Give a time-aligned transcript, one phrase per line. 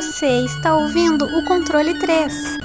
[0.00, 2.56] Você está ouvindo o controle 3.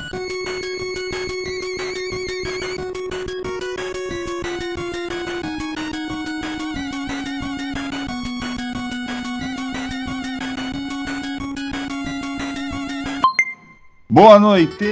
[14.12, 14.86] Boa noite!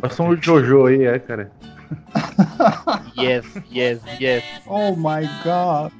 [0.00, 1.52] Passou um Jojo aí, é, cara.
[3.18, 4.44] Yes, yes, yes.
[4.66, 5.90] Oh my god!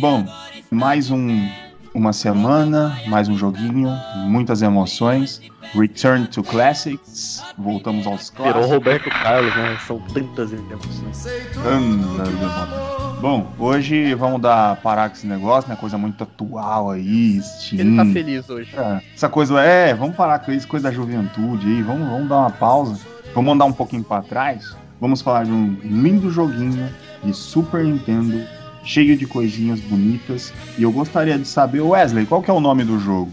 [0.00, 0.24] Bom,
[0.70, 1.48] mais um,
[1.92, 3.90] uma semana, mais um joguinho,
[4.26, 5.40] muitas emoções.
[5.74, 8.70] Return to Classics, voltamos aos Virou clássicos.
[8.72, 9.78] Roberto Carlos, né?
[9.86, 11.26] São tantas emoções.
[11.58, 13.20] Anda, demônio.
[13.20, 15.76] Bom, hoje vamos dar parar com esse negócio, né?
[15.76, 17.80] Coisa muito atual aí, Steam.
[17.80, 18.74] Ele tá feliz hoje.
[18.76, 22.38] É, essa coisa, é, vamos parar com isso, coisa da juventude aí, vamos, vamos dar
[22.38, 22.98] uma pausa.
[23.34, 24.76] Vamos andar um pouquinho pra trás.
[25.00, 26.92] Vamos falar de um lindo joguinho
[27.24, 28.46] de Super Nintendo,
[28.84, 30.52] cheio de coisinhas bonitas.
[30.76, 33.32] E eu gostaria de saber, Wesley, qual que é o nome do jogo?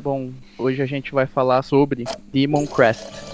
[0.00, 3.33] Bom, hoje a gente vai falar sobre Demon Crest.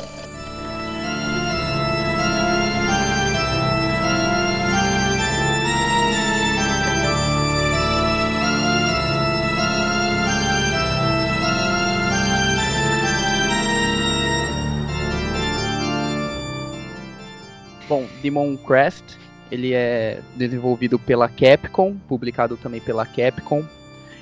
[17.90, 19.02] Bom, Demon Crest,
[19.50, 23.64] ele é desenvolvido pela Capcom, publicado também pela Capcom.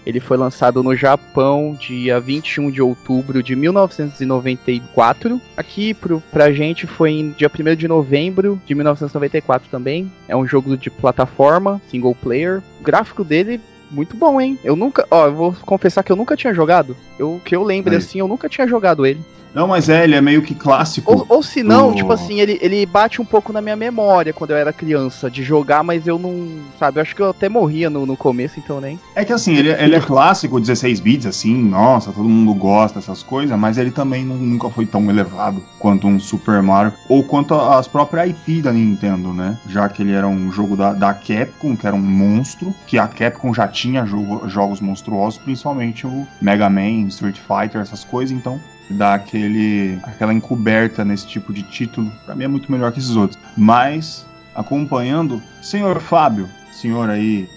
[0.06, 5.38] Ele foi lançado no Japão dia 21 de outubro de 1994.
[5.54, 10.10] Aqui pro, pra gente foi em dia 1 de novembro de 1994 também.
[10.26, 12.62] É um jogo de plataforma, single player.
[12.80, 14.58] O gráfico dele muito bom, hein?
[14.64, 16.96] Eu nunca, ó, eu vou confessar que eu nunca tinha jogado.
[17.18, 19.20] Eu que eu lembro assim, eu nunca tinha jogado ele.
[19.54, 21.12] Não, mas é, ele é meio que clássico.
[21.12, 24.32] Ou, ou se não, o- tipo assim, ele, ele bate um pouco na minha memória
[24.32, 27.48] quando eu era criança de jogar, mas eu não, sabe, eu acho que eu até
[27.48, 28.98] morria no, no começo, então nem.
[29.14, 33.22] É que assim, ele, ele é clássico, 16 bits, assim, nossa, todo mundo gosta dessas
[33.22, 37.54] coisas, mas ele também nu- nunca foi tão elevado quanto um Super Mario, ou quanto
[37.54, 39.56] as próprias IP da Nintendo, né?
[39.66, 43.06] Já que ele era um jogo da, da Capcom, que era um monstro, que a
[43.08, 48.60] Capcom já tinha jogo- jogos monstruosos, principalmente o Mega Man, Street Fighter, essas coisas, então
[48.90, 52.10] dá aquele, aquela encoberta nesse tipo de título.
[52.24, 53.38] Pra mim é muito melhor que esses outros.
[53.56, 57.48] Mas, acompanhando, senhor Fábio, senhor aí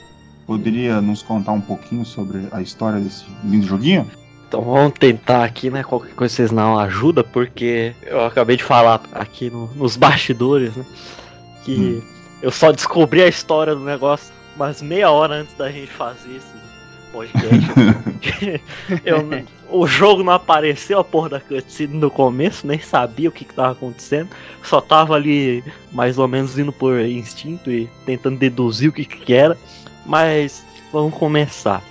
[0.52, 4.06] Poderia nos contar um pouquinho sobre a história desse lindo joguinho?
[4.48, 5.82] Então vamos tentar aqui, né?
[5.82, 10.84] Qualquer coisa vocês não ajuda, porque eu acabei de falar aqui no- nos bastidores, né?
[11.64, 12.04] Que
[12.42, 16.61] eu só descobri a história do negócio umas meia hora antes da gente fazer esse
[17.12, 18.62] podcast.
[19.06, 19.28] Eu
[19.72, 23.54] o jogo não apareceu a porra da cutscene no começo, nem sabia o que, que
[23.54, 24.30] tava acontecendo.
[24.62, 29.34] Só tava ali mais ou menos indo por instinto e tentando deduzir o que, que
[29.34, 29.58] era.
[30.06, 31.82] Mas vamos começar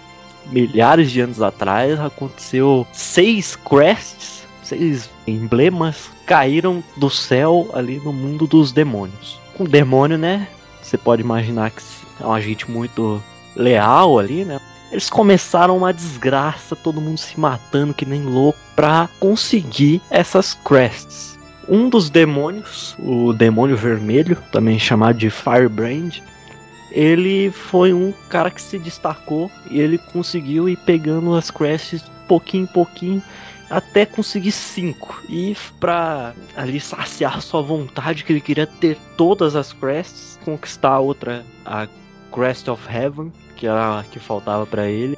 [0.50, 8.46] milhares de anos atrás aconteceu seis crests, seis emblemas caíram do céu ali no mundo
[8.46, 9.38] dos demônios.
[9.58, 10.48] Um demônio, né?
[10.82, 11.82] Você pode imaginar que
[12.20, 13.22] é um agente muito
[13.56, 14.60] leal ali, né?
[14.90, 21.38] Eles começaram uma desgraça, todo mundo se matando que nem louco pra conseguir essas crests.
[21.68, 26.20] Um dos demônios, o demônio vermelho, também chamado de Firebrand,
[26.90, 32.64] ele foi um cara que se destacou e ele conseguiu ir pegando as crests pouquinho
[32.64, 33.22] em pouquinho
[33.68, 35.22] até conseguir cinco.
[35.28, 41.00] E pra ali saciar sua vontade que ele queria ter todas as crests, conquistar a
[41.00, 41.86] outra, a
[42.32, 45.16] Crest of Heaven, que era que faltava pra ele.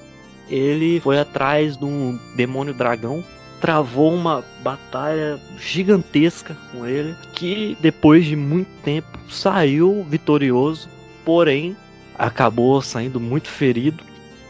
[0.50, 3.25] Ele foi atrás de um demônio dragão,
[3.60, 10.91] travou uma batalha gigantesca com ele, que depois de muito tempo saiu vitorioso
[11.25, 11.76] porém
[12.19, 14.02] acabou saindo muito ferido.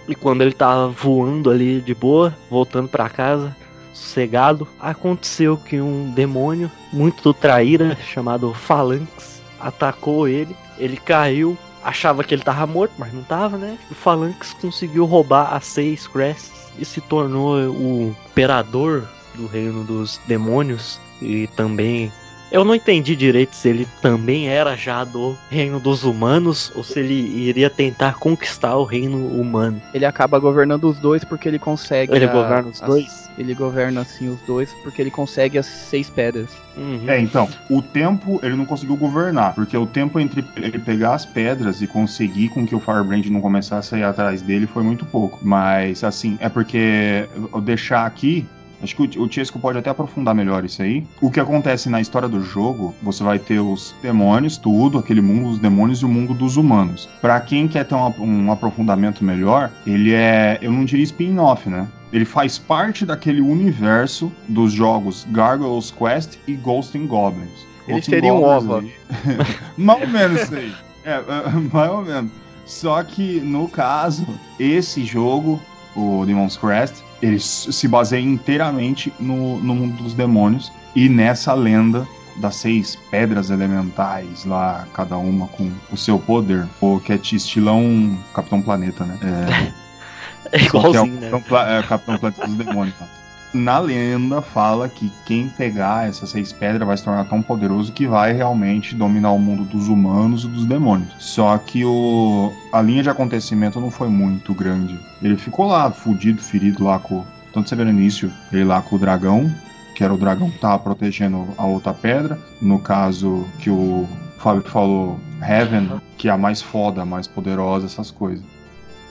[0.09, 3.57] E quando ele tava voando ali de boa, voltando para casa,
[3.95, 10.57] sossegado, aconteceu que um demônio muito traíra chamado Phalanx atacou ele.
[10.77, 13.79] Ele caiu, achava que ele tava morto, mas não tava, né?
[13.91, 20.21] O Phalanx conseguiu roubar as seis crests e se tornou o imperador do reino dos
[20.27, 22.13] demônios e também
[22.53, 27.01] eu não entendi direito se ele também era já do reino dos humanos ou se
[27.01, 29.81] ele iria tentar conquistar o reino humano.
[29.95, 32.15] Ele acaba governando os dois porque ele consegue.
[32.15, 33.23] Ele a- governa os as- dois?
[33.39, 36.51] Ele governa assim os dois porque ele consegue as seis pedras.
[36.77, 37.09] Uhum.
[37.09, 41.25] É, então, o tempo ele não conseguiu governar, porque o tempo entre ele pegar as
[41.25, 45.07] pedras e conseguir com que o Firebrand não começasse a ir atrás dele foi muito
[45.07, 45.39] pouco.
[45.43, 48.47] Mas, assim, é porque eu deixar aqui
[48.83, 51.07] Acho que o, o Chesco pode até aprofundar melhor isso aí.
[51.21, 55.51] O que acontece na história do jogo, você vai ter os demônios, tudo, aquele mundo
[55.51, 57.09] dos demônios e o mundo dos humanos.
[57.21, 61.87] Pra quem quer ter um, um aprofundamento melhor, ele é, eu não diria spin-off, né?
[62.13, 67.67] Ele faz parte daquele universo dos jogos Gargoyles Quest e Ghost and Goblins.
[67.87, 68.93] Ele Ghost and seria um Goblins
[69.27, 69.47] OVA.
[69.79, 70.73] Mais ou menos isso aí.
[71.05, 72.31] É, é, mais ou menos.
[72.65, 74.27] Só que, no caso,
[74.59, 75.61] esse jogo,
[75.97, 82.07] o Demon's Crest, ele se baseia inteiramente no, no mundo dos demônios e nessa lenda
[82.37, 86.67] das seis pedras elementais lá, cada uma com o seu poder.
[86.81, 89.19] O que é estilão Capitão Planeta, né?
[89.23, 89.73] É,
[90.53, 91.31] É que é o igualzinho, né?
[91.31, 92.97] Capitão, Pla- é, Capitão Planeta dos Demônios.
[92.99, 93.07] tá?
[93.55, 98.07] Na lenda fala que quem pegar essas seis pedras vai se tornar tão poderoso que
[98.07, 101.13] vai realmente dominar o mundo dos humanos e dos demônios.
[101.19, 104.99] Só que o, a linha de acontecimento não foi muito grande.
[105.23, 107.25] Ele ficou lá, fudido, ferido lá com.
[107.53, 109.55] Tanto você vê no início, ele lá com o dragão,
[109.95, 112.39] que era o dragão que tava protegendo a outra pedra.
[112.61, 114.09] No caso que o
[114.39, 118.43] Fábio falou, Heaven, que é a mais foda, a mais poderosa, essas coisas.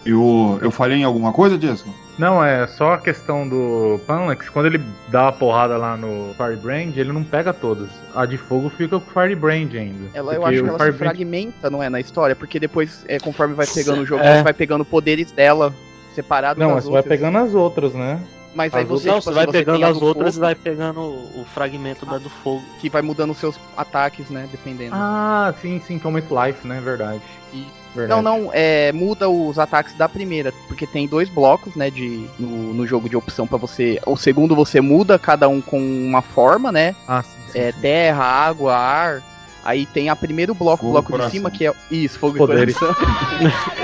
[0.03, 1.91] Eu, eu falhei em alguma coisa, Jessica?
[2.21, 6.95] Não, é só a questão do Panlex, quando ele dá a porrada lá no Firebrand,
[6.95, 7.89] ele não pega todas.
[8.13, 10.09] A de fogo fica com o Firebrand ainda.
[10.13, 13.17] Ela, eu acho que ela se Firebrand- fragmenta, não é, na história, porque depois, é,
[13.19, 14.37] conforme vai pegando o jogo, É.
[14.37, 15.73] você vai pegando poderes dela
[16.13, 17.17] separado Não, das mas você vai outras.
[17.19, 18.19] pegando as outras, né?
[18.53, 20.53] Mas aí as você, Não, tipo você assim, vai você pegando as outras e vai
[20.53, 22.61] pegando o, fragmento da do fogo.
[22.79, 24.93] que vai mudando os seus ataques, né, dependendo.
[24.93, 26.79] Ah, sim, sim, que aumenta o life, né?
[26.83, 27.21] Verdade.
[27.51, 27.65] E-
[27.95, 28.21] Verdade.
[28.21, 32.73] Não, não, é, muda os ataques da primeira, porque tem dois blocos, né, de, no,
[32.73, 33.99] no jogo de opção pra você.
[34.05, 36.95] O segundo você muda, cada um com uma forma, né?
[37.07, 37.79] Ah, sim, sim, É, sim.
[37.81, 39.23] terra, água, ar.
[39.63, 41.73] Aí tem a primeiro bloco, Fogo o bloco de cima, que é.
[41.91, 42.75] Isso, fogo Poderes.
[42.75, 43.05] e coração.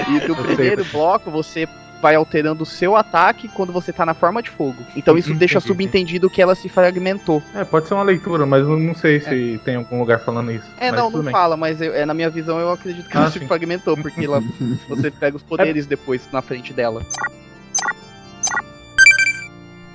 [0.16, 1.68] e do primeiro bloco você
[2.02, 4.76] vai alterando o seu ataque quando você tá na forma de fogo.
[4.96, 5.68] Então isso Entendi, deixa entendi.
[5.68, 7.42] subentendido que ela se fragmentou.
[7.56, 10.66] É, pode ser uma leitura, mas eu não sei se tem algum lugar falando isso.
[10.80, 11.32] É, Mas não, não bem.
[11.32, 13.48] fala, mas eu- é, na minha visão eu acredito que Ah, ela se sim.
[13.48, 14.42] fragmentou, porque ela,
[14.88, 17.02] você pega os poderes depois na frente dela.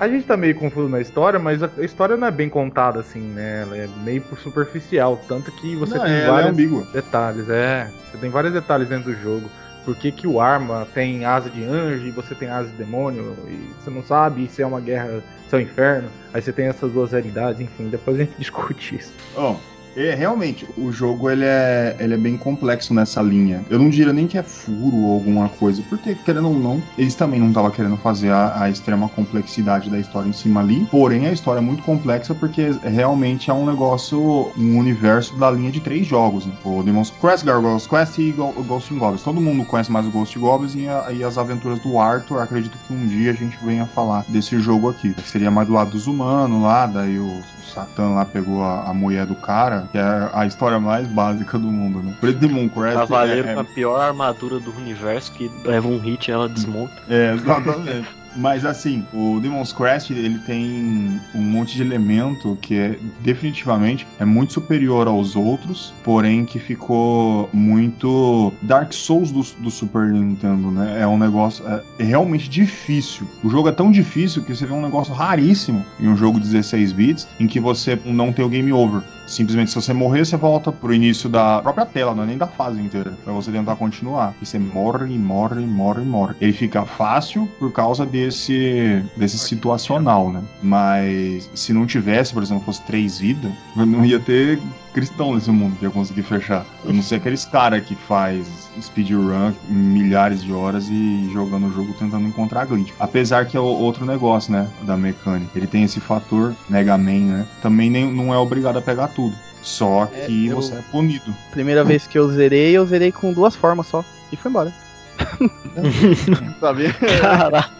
[0.00, 3.20] A gente tá meio confuso na história, mas a história não é bem contada assim,
[3.20, 3.62] né?
[3.62, 6.84] Ela é meio por superficial, tanto que você Não, tem ela é vários ambígua.
[6.92, 7.88] detalhes, é.
[8.10, 9.48] Você tem vários detalhes dentro do jogo.
[9.84, 13.36] Por que, que o arma tem asa de anjo e você tem asa de demônio?
[13.48, 16.08] E você não sabe se é uma guerra, se é o inferno.
[16.32, 19.12] Aí você tem essas duas realidades, enfim, depois a gente discute isso.
[19.36, 19.56] Ó,
[19.96, 23.64] é, realmente, o jogo ele é, ele é bem complexo nessa linha.
[23.68, 27.14] Eu não diria nem que é furo ou alguma coisa, porque, querendo ou não, eles
[27.14, 30.86] também não estavam querendo fazer a, a extrema complexidade da história em cima ali.
[30.90, 35.70] Porém, a história é muito complexa porque realmente é um negócio, um universo da linha
[35.70, 36.46] de três jogos.
[36.46, 36.52] Né?
[36.64, 39.22] O Demon's Quest, Gargoyles Quest e Go- Ghost Goblins.
[39.22, 42.38] Todo mundo conhece mais o Ghost Goblins e, a- e as aventuras do Arthur.
[42.40, 45.14] Acredito que um dia a gente venha falar desse jogo aqui.
[45.24, 47.24] Seria mais do lado dos humanos lá, daí o,
[47.58, 51.58] o Satã lá pegou a, a mulher do cara, que é a história mais básica
[51.58, 52.14] do mundo, né?
[52.20, 52.38] Por isso
[52.68, 56.48] Quest Cavaleiro é, com a pior armadura do universo, que leva um hit e ela
[56.48, 56.94] desmonta.
[57.08, 58.21] é, exatamente.
[58.36, 64.24] Mas assim, o Demon's Crest ele tem um monte de elemento que é definitivamente é
[64.24, 71.00] muito superior aos outros, porém que ficou muito Dark Souls do, do Super Nintendo, né?
[71.00, 73.26] É um negócio é, é realmente difícil.
[73.42, 76.92] O jogo é tão difícil que você vê um negócio raríssimo em um jogo 16
[76.92, 79.02] bits em que você não tem o game over.
[79.26, 82.46] Simplesmente, se você morrer, você volta pro início da própria tela, não é nem da
[82.46, 84.34] fase inteira, pra você tentar continuar.
[84.40, 86.34] E você morre, morre, morre, morre.
[86.40, 90.42] Ele fica fácil por causa desse, desse situacional, né?
[90.62, 94.60] Mas se não tivesse, por exemplo, fosse três vidas, não ia ter
[94.92, 96.64] cristão nesse mundo que ia conseguir fechar.
[96.84, 98.46] Eu não sei aqueles cara que faz
[98.80, 102.92] speedrun milhares de horas e jogando o jogo tentando encontrar glitch.
[103.00, 105.50] Apesar que é outro negócio, né, da mecânica.
[105.56, 107.46] Ele tem esse fator Mega Man, né?
[107.62, 109.34] Também nem, não é obrigado a pegar tudo.
[109.62, 111.32] Só É, que eu- você é punido.
[111.52, 114.04] Primeira vez que eu zerei, eu zerei com duas formas só.
[114.32, 114.72] E foi embora.
[116.60, 116.92] Sabe?
[117.20, 117.70] Caraca.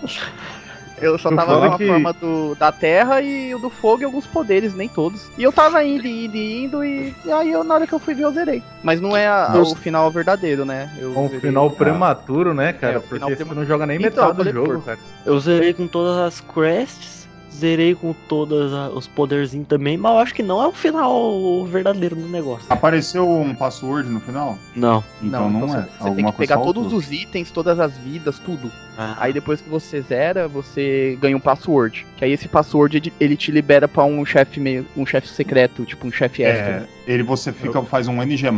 [1.02, 4.04] Eu só tava com a que- forma do, da terra e o do fogo e
[4.04, 5.28] alguns poderes, nem todos.
[5.36, 8.14] E eu tava indo, indo, indo e, e aí eu, na hora que eu fui
[8.14, 8.62] ver eu zerei.
[8.82, 10.90] Mas não é a- o final verdadeiro, né?
[10.98, 12.96] Eu É um zerei- final prematuro, né, cara?
[12.96, 14.80] É, Porque você não joga nem Então, metade do jogo, pô.
[14.80, 14.98] cara.
[15.26, 17.21] Eu zerei com todas as quests,
[17.56, 22.16] zerei com todos os poderzinhos também, mas eu acho que não é o final verdadeiro
[22.16, 22.66] do negócio.
[22.68, 24.58] Apareceu um password no final?
[24.74, 25.02] Não.
[25.22, 25.80] Então não, você, é.
[25.82, 28.70] Você Alguma tem que pegar todos os itens, todas as vidas, tudo.
[28.96, 32.06] Ah, Aí depois que você zera, você ganha um password.
[32.16, 34.86] Que aí esse password ele- te libera pra um chefe meio.
[34.96, 36.88] um chefe secreto, tipo um chefe extra.
[37.06, 38.50] É, ele você fica, faz um NG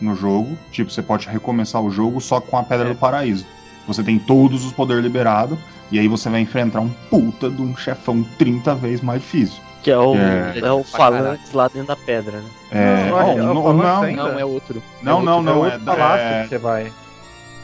[0.00, 0.56] no jogo.
[0.70, 2.92] Tipo, você pode recomeçar o jogo só com a Pedra É.
[2.92, 3.46] do Paraíso.
[3.92, 5.58] Você tem todos os poderes liberados.
[5.90, 9.60] E aí você vai enfrentar um puta de um chefão 30 vezes mais difícil.
[9.82, 10.58] Que é o, É.
[10.62, 10.70] é.
[10.70, 12.44] o Falantes lá dentro da pedra, né?
[12.70, 14.82] É, Não, ó, olha, não, o Falantes não, ainda- Não, é outro.
[15.02, 16.92] não, não, é não, outro é, palácio é- que você vai.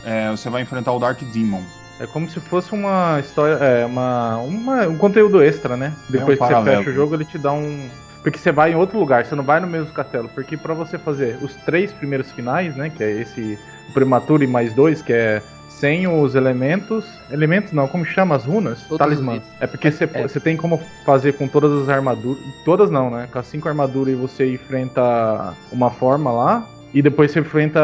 [0.04, 1.62] é, você vai enfrentar o Dark Demon.
[2.00, 5.92] É como se fosse uma história, é, uma, uma- um conteúdo extra, né?
[6.10, 6.78] Depois que você É paralelo.
[6.78, 7.88] fecha o jogo, ele te dá um.
[8.22, 10.28] Porque você vai em outro lugar, você não vai no mesmo castelo.
[10.34, 12.90] Porque pra você fazer os três primeiros finais, né?
[12.90, 13.56] Que é esse
[13.88, 17.04] o Prematuro e mais dois, que é sem os elementos.
[17.30, 18.34] Elementos não, como chama?
[18.34, 18.80] As runas?
[18.82, 19.42] Todos Talismãs.
[19.60, 20.26] É porque você, É.
[20.40, 22.42] tem como fazer com todas as armaduras.
[22.64, 23.28] Todas não, né?
[23.32, 26.66] Com as cinco armaduras e você enfrenta uma forma lá.
[26.94, 27.80] E depois você enfrenta.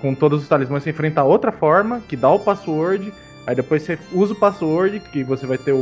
[0.00, 3.12] Com todos os talismãs, você enfrenta outra forma, que dá o password.
[3.46, 5.78] Aí depois você usa o password, que você vai ter o,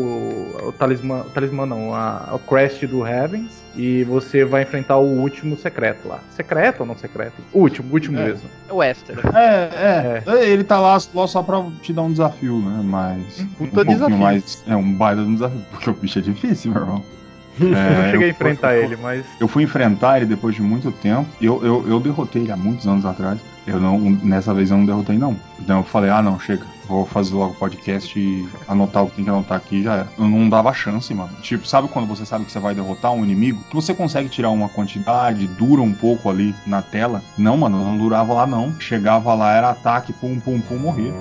[0.69, 1.21] o talismã.
[1.23, 3.63] O talismã não, a, o Crest do Heavens.
[3.77, 6.21] E você vai enfrentar o último secreto lá.
[6.31, 7.33] Secreto ou não secreto?
[7.53, 8.27] O último, o último É.
[8.27, 8.49] mesmo.
[8.69, 9.17] É o Esther.
[9.35, 12.81] É, é, Ele tá lá, lá só pra te dar um desafio, né?
[12.85, 13.41] Mas.
[13.41, 14.19] Hum, um puta pouquinho desafio.
[14.19, 14.63] mais.
[14.67, 17.05] É um baita de um desafio, porque o bicho é difícil, meu irmão.
[17.61, 19.25] Eu não É, cheguei a eu- enfrentar eu- ele, mas.
[19.41, 21.27] Eu fui enfrentar ele depois de muito tempo.
[21.41, 23.39] Eu, eu, eu derrotei ele há muitos anos atrás.
[23.67, 25.37] Eu não, nessa vez eu não derrotei, não.
[25.61, 26.65] Então eu falei, ah não, chega.
[26.87, 30.09] Vou fazer logo o podcast e anotar o que tem que anotar aqui já era.
[30.19, 31.35] Eu não dava chance, mano.
[31.41, 33.63] Tipo, sabe quando você sabe que você vai derrotar um inimigo?
[33.71, 37.23] Que você consegue tirar uma quantidade, dura um pouco ali na tela.
[37.39, 38.79] Não, mano, não durava lá não.
[38.81, 41.13] Chegava lá, era ataque, pum, pum, pum, morria.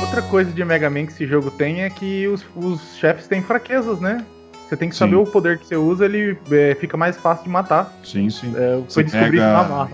[0.00, 3.42] Outra coisa de Mega Man que esse jogo tem é que os, os chefes têm
[3.42, 4.24] fraquezas, né?
[4.68, 5.00] Você tem que Sim.
[5.00, 7.92] saber o poder que você usa, ele é, fica mais fácil de matar.
[8.02, 8.52] Sim, sim.
[8.56, 9.90] É, Você foi descobrir pega- isso na marra.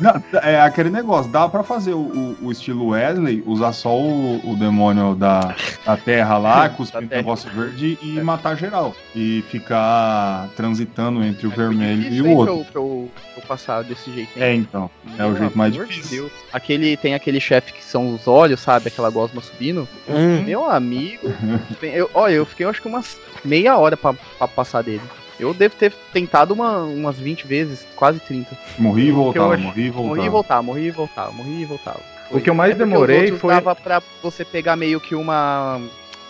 [0.00, 4.40] Não, é aquele negócio, dá pra fazer o, o- o estilo Wesley, usar só o,
[4.50, 7.22] o demônio da, da terra lá, cuspir o terra.
[7.22, 8.94] negócio verde e matar geral.
[9.14, 12.54] E ficar transitando entre o foi vermelho e o outro.
[12.54, 13.10] pra eu- pra eu-
[13.48, 14.30] passar desse jeito.
[14.36, 14.42] hein?
[14.42, 14.88] É, então.
[15.18, 16.22] É o Pelo jeito mais difícil.
[16.22, 16.32] Deus.
[16.52, 18.86] Aquele, tem aquele chefe que são os olhos, sabe?
[18.88, 19.86] Aquela gosma subindo.
[20.08, 20.42] Hum.
[20.44, 21.28] Meu amigo.
[21.82, 25.02] eu, olha, eu fiquei acho que umas meia hora pra, pra passar dele.
[25.40, 28.56] Eu devo ter tentado uma, umas 20 vezes, quase 30.
[28.78, 30.14] Morri e voltava, morri e voltava.
[30.16, 32.00] Morri e voltava, morri e voltava, morri e voltava.
[32.30, 35.80] O que eu mais É demorei foi- dava pra você pegar meio que uma.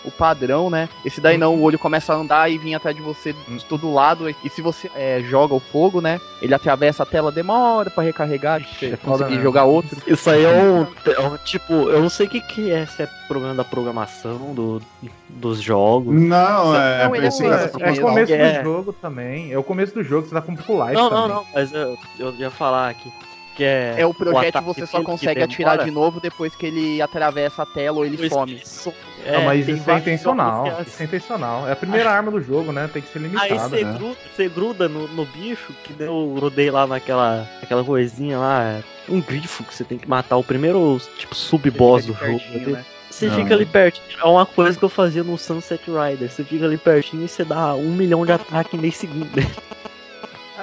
[0.05, 0.89] O padrão, né?
[1.05, 3.91] Esse daí não, o olho começa a andar e vir atrás de você de todo
[3.93, 4.29] lado.
[4.43, 6.19] E se você é, joga o fogo, né?
[6.41, 9.97] Ele atravessa a tela, demora pra recarregar, pra você É conseguir jogar outro.
[10.05, 10.81] Isso aí é um,
[11.11, 14.53] é um tipo, eu não sei o que, que é, se é problema da programação
[14.53, 14.81] do,
[15.29, 16.13] dos jogos.
[16.13, 17.07] Não, é.
[17.07, 18.57] Não, é esse- É, é começo É.
[18.59, 19.51] do jogo também.
[19.53, 21.97] É o começo do jogo, você tá com pouco life Não, não, não, mas eu,
[22.19, 23.11] eu ia falar aqui.
[23.55, 27.01] Que é, É o projétil ataque você só consegue atirar de novo depois que ele
[27.01, 28.55] atravessa a tela ou ele Depois some.
[28.55, 28.95] que some.
[29.25, 30.63] Não, mas isso é intencional.
[30.63, 31.67] que Isso é intencional.
[31.67, 32.89] É a primeira arma do jogo, né?
[32.91, 33.69] Tem que ser Aí limitada.
[33.69, 33.93] você né?
[33.97, 39.21] gruda, você gruda no, no bicho, que eu grudei lá naquela aquela coisinha lá, um
[39.21, 42.41] grifo que você tem que matar o primeiro, tipo, sub-boss do jogo.
[42.71, 42.83] né?
[43.09, 43.35] Você Não.
[43.35, 44.05] fica ali pertinho.
[44.19, 46.29] É uma coisa que eu fazia no Sunset Rider.
[46.31, 49.29] Você fica ali pertinho e você dá um milhão de ataque em meio segundo.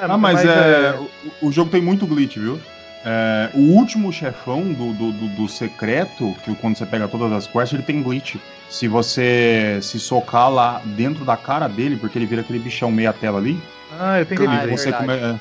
[0.03, 0.99] É, Ah, mas, é,
[1.43, 2.59] O, o jogo tem muito glitch, viu?
[3.05, 7.47] É, o último chefão do, do, do- do secreto, que quando você pega todas as
[7.47, 8.37] quests, ele tem glitch.
[8.69, 13.13] Se você se socar lá dentro da cara dele, porque ele vira aquele bichão meia
[13.13, 13.59] tela ali,
[13.99, 15.41] Ah, eu tentei Ah, é você, come- é,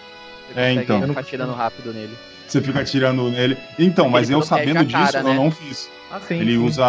[0.54, 1.02] Você É, então.
[1.08, 2.18] ficar tirando rápido nele.
[2.48, 3.58] você fica atirando nele.
[3.78, 5.36] Então, Ele mas eu sabendo disso, cara, eu né?
[5.36, 5.88] não fiz.
[6.12, 6.40] Ah, sim.
[6.40, 6.58] Ele sim.
[6.58, 6.84] usa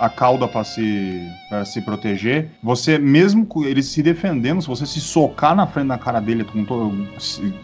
[0.00, 2.48] a, cauda pra se, pra se proteger.
[2.60, 6.42] Você, mesmo com ele se defendendo, se você se socar na frente da cara dele,
[6.42, 7.06] com todo,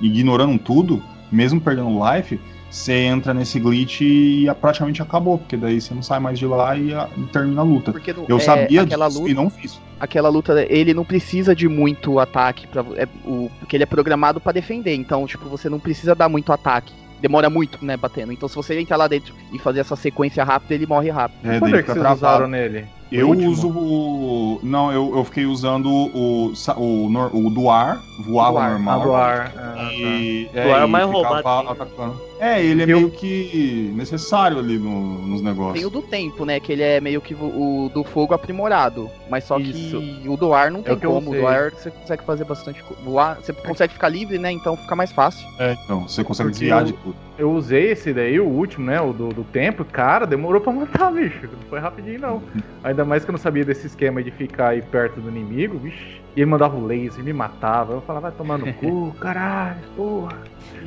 [0.01, 1.03] ignorando tudo,
[1.35, 6.03] mesmo perdendo life, você entra nesse glitch e a- praticamente acabou, porque daí você não
[6.03, 7.93] sai mais de lá e, a- e termina a luta.
[7.93, 9.81] Porque no- Eu é, sabia disso luta, e não fiz.
[10.01, 14.41] aquela luta, ele não precisa de muito ataque para é, o porque ele é programado
[14.41, 14.95] pra defender.
[14.95, 16.93] Então, tipo, você não precisa dar muito ataque.
[17.21, 18.33] Demora muito, né, batendo.
[18.33, 21.39] Então, se você entrar lá dentro e fazer essa sequência rápida, ele morre rápido.
[21.45, 22.17] É, O daí poder que vocês travado.
[22.17, 22.85] usaram nele?
[23.15, 23.51] O Eu último?
[23.51, 24.61] uso o.
[24.63, 28.67] Não, eu, eu fiquei usando o, o, nor- o do ar, voava Do ar.
[28.67, 29.01] Ah, normal.
[29.03, 29.53] do ar.
[29.57, 29.93] Ah, tá.
[29.93, 31.69] E, Do ar é o mais roubado.
[31.71, 32.21] atacando.
[32.41, 35.75] É, ele é Eu- meio que necessário ali no- nos negócios.
[35.79, 39.09] Tem o do tempo, né, que ele é meio que o, o do fogo aprimorado.
[39.31, 39.99] Mas só Isso.
[40.01, 41.31] que o do ar não É tem o como.
[41.31, 43.37] O do ar você consegue fazer bastante co- voar.
[43.41, 45.47] Você consegue ficar livre, né, então fica mais fácil.
[45.59, 47.15] É, então, você consegue Porque desviar eu- de tudo.
[47.37, 49.01] Eu usei esse daí, o último, né?
[49.01, 49.85] O do, do tempo.
[49.85, 51.43] Cara, demorou pra matar, bicho.
[51.43, 52.43] Não foi rapidinho, não.
[52.83, 56.23] Ainda mais que eu não sabia desse esquema de ficar aí perto do inimigo, bicho.
[56.37, 57.93] E ele mandava o laser, me matava.
[57.93, 60.39] Eu falava, vai tomar no cu, caralho, porra.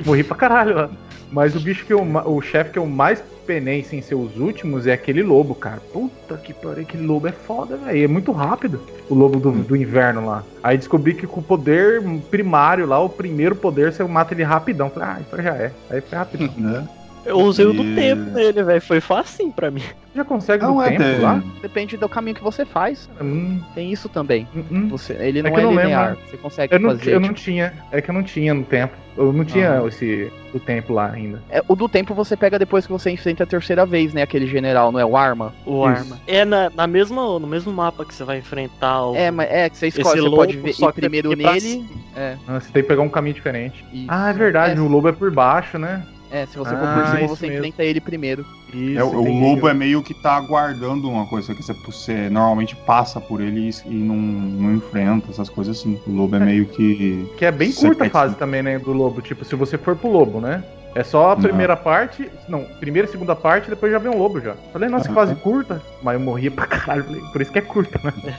[0.04, 0.90] Morri pra caralho lá.
[1.30, 2.00] Mas o bicho que eu.
[2.24, 5.80] O chefe que eu mais penei sem ser os últimos é aquele lobo, cara.
[5.92, 8.04] Puta que pariu, aquele lobo é foda, velho.
[8.04, 8.80] É muito rápido.
[9.08, 10.42] O lobo do, do inverno lá.
[10.62, 14.90] Aí descobri que com o poder primário lá, o primeiro poder, você mata ele rapidão.
[14.90, 15.72] Falei, ah, então já é.
[15.90, 16.48] Aí foi rapidão.
[16.58, 16.88] Né?
[17.28, 18.80] Eu usei o do E- tempo nele, velho.
[18.80, 19.82] Foi facinho pra mim.
[20.14, 21.42] Já consegue Não no é tempo ter- lá?
[21.62, 23.08] Depende do caminho que você faz.
[23.20, 24.48] Hum, Tem isso também.
[24.54, 24.88] hum, hum.
[24.88, 26.08] Você, ele É não que é, eu não linear.
[26.10, 26.22] lembro.
[26.30, 27.12] Você consegue Eu não, fazer.
[27.12, 27.72] eu não tipo, tinha.
[27.92, 28.96] É que eu não tinha no tempo.
[29.16, 29.88] Eu não tinha Aham.
[29.88, 31.42] esse o tempo lá ainda.
[31.50, 34.22] é, o do tempo você pega depois que você enfrenta a terceira vez, né?
[34.22, 35.52] Aquele general, não é o Arma?
[35.66, 36.00] O Isso.
[36.00, 36.18] arma.
[36.26, 39.14] É na, na mesma, no mesmo mapa que você vai enfrentar o.
[39.16, 41.52] É, mas é que você escolhe, Esse você pode lobo, ver, só primeiro ir pra
[41.52, 41.84] nele.
[42.16, 43.84] É, Ah, Você tem que pegar um caminho diferente.
[43.92, 44.06] isso.
[44.08, 44.78] Ah, é verdade.
[44.78, 46.02] É, O lobo é por baixo, né?
[46.30, 47.58] É, se você for Ah, por cima, você mesmo.
[47.66, 48.44] enfrenta ele primeiro.
[48.72, 48.98] Isso.
[48.98, 53.20] É, o- lobo é meio que tá aguardando uma coisa que você, você normalmente passa
[53.20, 55.98] por ele e, e não, não enfrenta, essas coisas assim.
[56.06, 57.26] O lobo é meio que.
[57.38, 58.78] Que é bem curta a fase também, né?
[58.78, 59.20] Do lobo.
[59.22, 60.62] Tipo, se você for pro lobo, né?
[60.94, 61.42] É só a Não.
[61.42, 62.28] primeira parte.
[62.48, 64.54] Não, primeira e segunda parte, depois já vem um lobo já.
[64.72, 65.80] Falei, nossa, que fase curta.
[66.02, 67.04] Mas eu morria pra caralho.
[67.04, 68.34] falei, Por isso que é curta, né?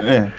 [0.00, 0.32] É.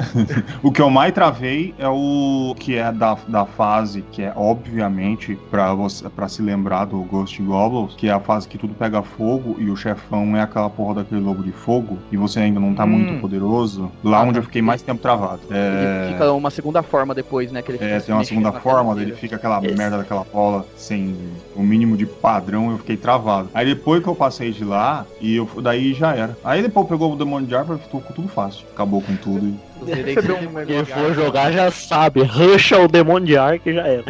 [0.62, 5.38] o que eu mais travei é o que é da, da fase, que é obviamente
[5.50, 9.02] pra você para se lembrar do Ghost Goblins, que é a fase que tudo pega
[9.02, 12.74] fogo e o chefão é aquela porra daquele lobo de fogo e você ainda não
[12.74, 12.88] tá Hum.
[12.88, 13.90] muito poderoso.
[14.02, 15.40] Lá Ah, onde eu fiquei mais tempo travado.
[15.50, 17.62] É, Ele fica uma segunda forma depois, né?
[17.62, 19.76] Que ele fica é, tem uma segunda forma, ele fica aquela Esse.
[19.76, 21.16] merda daquela bola sem
[21.54, 23.48] o mínimo de padrão, eu fiquei travado.
[23.54, 26.36] Aí depois que eu passei de lá, e eu, daí já era.
[26.44, 28.64] Aí depois pegou o demônio de e ficou tudo fácil.
[28.72, 29.54] Acabou com tudo.
[29.80, 30.66] Eu zerei Você deu sem um jogar.
[30.66, 32.22] Quem for jogar já sabe.
[32.22, 34.04] Rusha o demônio de ar que já era.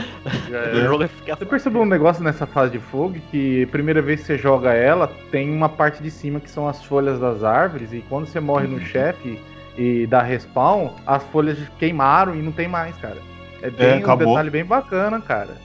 [0.94, 1.36] O vai ficar.
[1.36, 5.10] Você percebeu um negócio nessa fase de fogo que primeira vez que você joga ela,
[5.30, 8.66] tem uma parte de cima que são as folhas das árvores, e quando você morre
[8.66, 9.40] no chefe
[9.76, 13.18] e dá respawn, as folhas queimaram e não tem mais, cara.
[13.62, 14.28] É bem um acabou.
[14.28, 15.56] detalhe bem bacana, cara.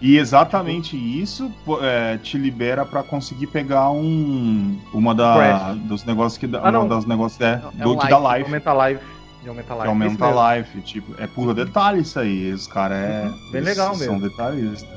[0.00, 5.76] E exatamente isso é, te libera pra conseguir pegar um uma da, Crash.
[5.84, 8.28] dos negócios que dá, Ah, uma das negócios é, é do um que dá life,
[8.32, 9.00] life, Aumenta a life.
[9.42, 9.88] De aumenta a que life.
[9.88, 10.38] aumenta Isso mesmo.
[10.40, 13.94] a life, tipo, é puro detalhe isso aí, os caras é Uhum, bem eles legal
[13.94, 14.28] são mesmo.
[14.28, 14.88] detalhistas.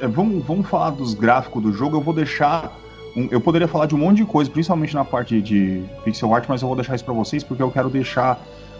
[0.00, 1.96] É, Vamos, vamos falar dos gráficos do jogo.
[1.96, 2.72] Eu vou deixar.
[3.16, 6.44] um- eu poderia falar de um monte de coisa, principalmente na parte de pixel art,
[6.48, 8.38] mas eu vou deixar isso pra vocês porque eu quero deixar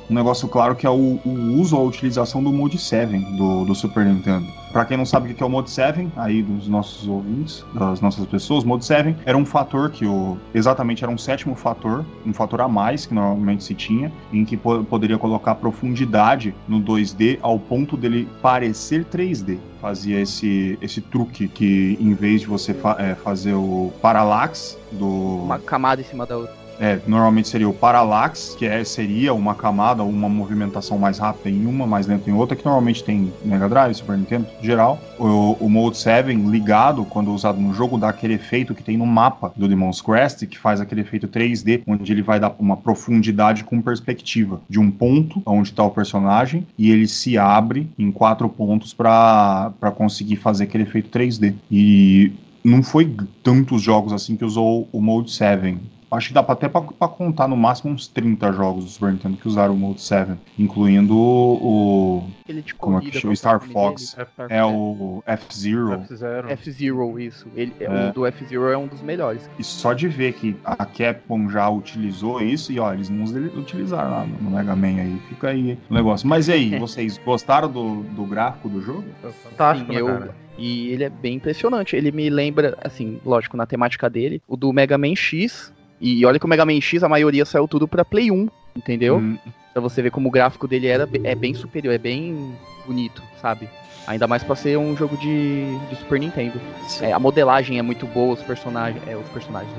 [0.08, 3.74] um negócio claro que é o, o uso, a utilização do Mode 7 do, do
[3.74, 4.46] Super Nintendo.
[4.72, 8.00] Pra quem não sabe o que é o Mode 7, aí dos nossos ouvintes, das
[8.00, 12.32] nossas pessoas, Mode 7 era um fator que o exatamente era um sétimo fator, um
[12.32, 17.38] fator a mais que normalmente se tinha, em que po- poderia colocar profundidade no 2D
[17.40, 19.58] ao ponto dele parecer 3D.
[19.80, 25.06] Fazia esse, esse truque que em vez de você fa- é, fazer o parallax do
[25.44, 26.65] Uma camada em cima da outra.
[26.80, 31.66] É, normalmente seria o parallax, que é, seria uma camada uma movimentação mais rápida em
[31.66, 35.00] uma, mais lenta em outra, que normalmente tem Mega Drive, Super Nintendo, geral.
[35.18, 39.06] O, o Mode 7 ligado, quando usado no jogo, dá aquele efeito que tem no
[39.06, 43.64] mapa do Demon's Crest, que faz aquele efeito 3D, onde ele vai dar uma profundidade
[43.64, 48.48] com perspectiva de um ponto onde está o personagem e ele se abre em quatro
[48.48, 51.54] pontos para conseguir fazer aquele efeito 3D.
[51.70, 52.32] E
[52.64, 55.78] não foi tantos jogos assim que usou o Mode 7.
[56.10, 59.12] Acho que dá pra- até pra, pra contar no máximo uns 30 jogos do Super
[59.12, 62.22] Nintendo que usaram o Mode 7, incluindo o.
[62.48, 63.34] Ele de Como é que chama?
[63.34, 64.14] Star o nome Fox.
[64.14, 64.28] dele?
[64.50, 65.92] É o F-Zero.
[65.94, 66.50] F-Zero.
[66.50, 67.46] F-Zero, isso.
[67.56, 68.10] Ele, É.
[68.10, 69.50] O do F-Zero é um dos melhores.
[69.58, 74.10] E só de ver que a Capcom já utilizou isso, e ó, eles não utilizaram
[74.10, 75.20] lá no Mega Man aí.
[75.28, 76.28] Fica aí o negócio.
[76.28, 79.04] Mas e aí, vocês gostaram do, do gráfico do jogo?
[79.42, 80.46] Fantástico, Sim, né, eu- cara?
[80.58, 81.94] E ele é bem impressionante.
[81.94, 85.70] Ele me lembra, assim, lógico, na temática dele, o do Mega Man X.
[86.00, 89.16] E olha que o Mega Man X, a maioria saiu tudo pra Play 1, entendeu?
[89.18, 89.38] Hum,
[89.72, 92.54] Pra você ver como o gráfico dele era, é bem superior, é bem
[92.86, 93.68] bonito, sabe?
[94.06, 96.58] Ainda mais pra ser um jogo de, de Super Nintendo.
[97.02, 99.70] É, a modelagem é muito boa, os personagens, é, os personagens,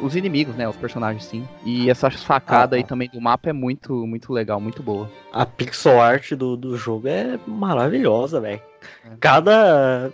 [0.00, 0.68] os, os inimigos, né?
[0.68, 1.48] Os personagens sim.
[1.64, 5.08] E essa facada Ah, aí também do mapa é muito, muito legal, muito boa.
[5.32, 8.60] A pixel art do, do jogo é maravilhosa, velho.
[9.06, 9.16] É.
[9.20, 10.10] Cada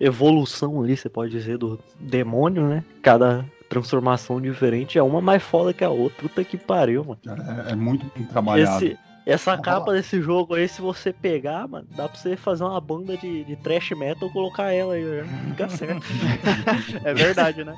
[0.00, 2.84] evolução ali, você pode dizer, do demônio, né?
[3.00, 6.22] Cada transformação diferente é uma mais foda que a outra.
[6.22, 7.20] Puta que pariu, mano.
[7.68, 8.84] é, é muito bem trabalhado.
[8.84, 9.96] Esse, essa Vamos capa lá.
[9.96, 13.56] desse jogo aí, se você pegar, mano, dá pra você fazer uma banda de, de
[13.56, 16.06] trash metal e colocar ela aí, já fica certo.
[17.04, 17.74] É verdade, né?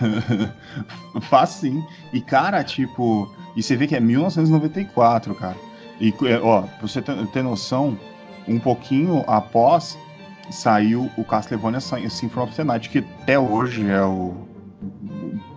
[1.22, 1.84] Faz sim.
[2.12, 5.56] E, cara, tipo, e você vê que é 1994, cara.
[6.00, 7.98] E, é, ó, pra você ter, ter noção,
[8.46, 9.98] um pouquinho após
[10.50, 14.34] saiu o Castlevania Symphony of the Night, que até hoje é o,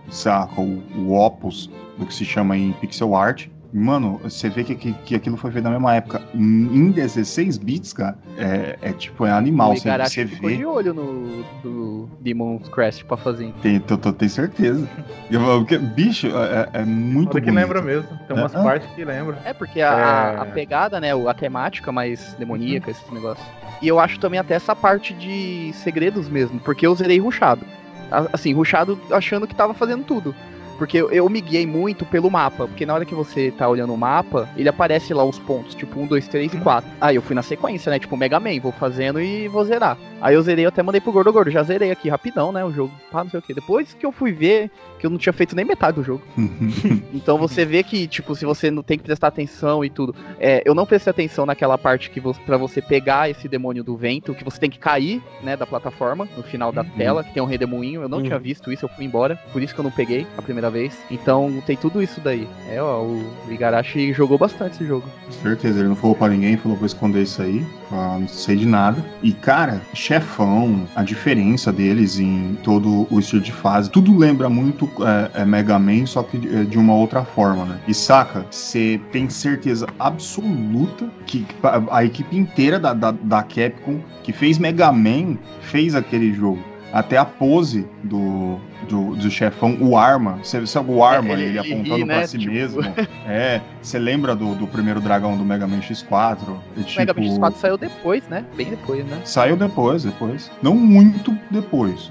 [0.06, 3.48] o saca, o, o opus do que se chama em pixel art.
[3.72, 6.20] Mano, você vê que, que, que aquilo foi feito na mesma época.
[6.34, 9.72] Em 16 bits, cara, é, é tipo, é animal.
[9.72, 10.56] o Você, você ficou vê.
[10.58, 13.50] de olho no do Demon's Crest pra fazer.
[13.62, 14.86] Tem, tô, tô- tenho certeza.
[15.30, 17.62] Eu, porque, bicho, é, é muito Olha que bonito.
[17.62, 18.08] lembra mesmo.
[18.28, 18.62] Tem umas É, ah.
[18.62, 19.38] partes que lembra.
[19.44, 20.40] É, porque a, É.
[20.42, 23.46] a pegada, né, o- a temática mais demoníaca, esses negócios.
[23.80, 27.64] E eu acho também até essa parte de segredos mesmo, porque eu zerei ruxado.
[28.10, 30.34] A- Assim, ruxado achando que tava fazendo tudo.
[30.82, 33.94] Porque eu, eu me guiei muito pelo mapa, porque na hora que você tá olhando
[33.94, 36.90] o mapa, ele aparece lá os pontos, tipo 1, 2, 3 e 4.
[37.00, 38.00] Aí eu fui na sequência, né?
[38.00, 39.96] Tipo Mega Man, vou fazendo e vou zerar.
[40.20, 42.64] Aí eu zerei, eu até mandei pro Gordo Gordo, já zerei aqui rapidão, né?
[42.64, 43.54] O jogo, pá, não sei o que.
[43.54, 46.22] Depois que eu fui ver, que eu não tinha feito nem metade do jogo.
[47.14, 50.14] Então você vê que, tipo, se você não tem que prestar atenção e tudo.
[50.40, 53.94] É, eu não prestei atenção naquela parte que você, para você pegar esse demônio do
[53.96, 57.42] vento, que você tem que cair, né, da plataforma, no final da tela, que tem
[57.42, 58.02] um redemoinho.
[58.02, 58.24] Eu não Uhum.
[58.24, 59.38] tinha visto isso, eu fui embora.
[59.52, 60.98] Por isso que eu não peguei a primeira vez.
[61.10, 62.48] Então tem tudo isso daí.
[62.68, 65.04] É, ó, o Igarashi jogou bastante esse jogo.
[65.42, 68.66] Certeza, ele não falou pra ninguém, falou vou esconder isso aí, ah, não sei de
[68.66, 69.04] nada.
[69.22, 74.88] E cara, chefão, a diferença deles em todo o estilo de fase, tudo lembra muito
[75.34, 77.80] é, é Mega Man, só que de, é, de uma outra forma, né?
[77.86, 84.00] E saca, você tem certeza absoluta que a, a equipe inteira da, da, da Capcom
[84.22, 86.71] que fez Mega Man fez aquele jogo.
[86.92, 90.38] Até a pose do, do, do chefão, o Arma.
[90.42, 92.26] Você sabe o Arma, É, ele- ele, apontando ri, pra né?
[92.26, 92.82] si Tipo- mesmo.
[93.26, 96.38] É, você lembra do, do primeiro dragão do Mega Man X4?
[96.76, 98.44] E, O Mega Man X4 saiu depois, né?
[98.56, 99.18] Bem depois, né?
[99.24, 100.50] Saiu depois, depois.
[100.62, 102.10] Não muito depois.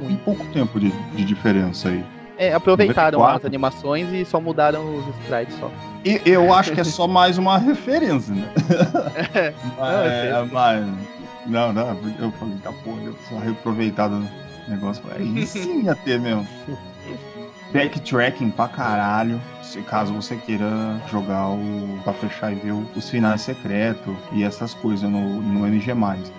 [0.00, 2.02] Muito pouco tempo de, de diferença aí.
[2.38, 3.36] É, aproveitaram 94.
[3.38, 5.70] as animações e só mudaram os sprites só.
[6.04, 8.48] E eu acho que é só mais uma referência, né?
[9.78, 10.86] Não, eu É, mas.
[11.46, 15.02] Não, não, eu falei, tá porra, eu só reaproveitado o negócio.
[15.10, 16.46] Aí sim ia ter mesmo.
[17.72, 19.40] Backtracking pra caralho.
[19.62, 20.68] Se caso você queira
[21.10, 21.98] jogar o.
[22.04, 25.92] pra fechar e ver o- os finais secretos e essas coisas no, no MG.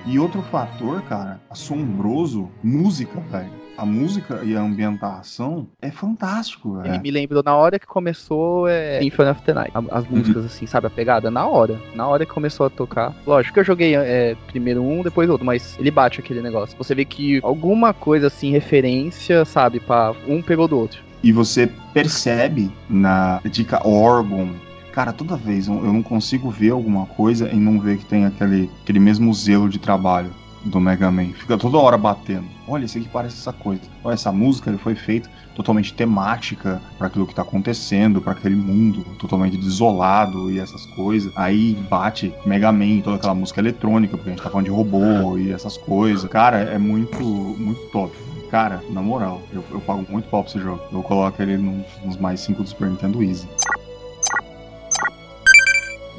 [0.05, 3.63] E outro fator, cara, assombroso, música, velho.
[3.75, 7.01] A música e a ambientação é fantástico, Ele velho.
[7.01, 9.71] me lembrou na hora que começou é, Symphony of the Night.
[9.89, 11.31] As músicas, assim, sabe, a pegada?
[11.31, 11.79] Na hora.
[11.95, 13.15] Na hora que começou a tocar.
[13.25, 16.77] Lógico que eu joguei é, primeiro um, depois outro, mas ele bate aquele negócio.
[16.77, 21.01] Você vê que alguma coisa, assim, referência, sabe, pra um pegou do outro.
[21.23, 24.51] E você percebe na dica órgão.
[24.91, 28.25] Cara, toda vez eu eu não consigo ver alguma coisa e não ver que tem
[28.25, 30.29] aquele, aquele mesmo zelo de trabalho
[30.65, 31.33] do Mega Man.
[31.33, 32.45] Fica toda hora batendo.
[32.67, 33.81] Olha, isso aqui parece essa coisa.
[34.03, 38.55] Olha, essa música ele foi feita totalmente temática para aquilo que tá acontecendo, para aquele
[38.55, 41.31] mundo totalmente desolado e essas coisas.
[41.35, 45.37] Aí bate Mega Man, toda aquela música eletrônica, porque a gente tá falando de robô
[45.37, 46.29] e essas coisas.
[46.29, 48.15] Cara, é muito, muito top.
[48.53, 50.79] Cara, na moral, eu, eu pago muito pau pra esse jogo.
[50.91, 53.47] Eu coloco ele nos, nos mais 5 do Super Nintendo Easy.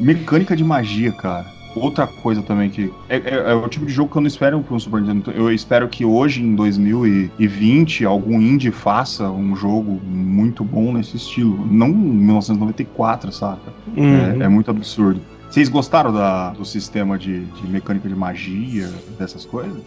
[0.00, 1.46] Mecânica de magia, cara.
[1.76, 2.92] Outra coisa também que.
[3.08, 5.30] É, é- é o tipo de jogo que eu não espero para um Super Nintendo.
[5.30, 11.64] Eu espero que hoje, em 2020, algum indie faça um jogo muito bom nesse estilo.
[11.70, 13.72] Não em 1994, saca?
[13.96, 14.42] Uhum.
[14.42, 15.20] É, é muito absurdo.
[15.48, 19.80] Vocês gostaram da- do sistema de, de mecânica de magia, dessas coisas?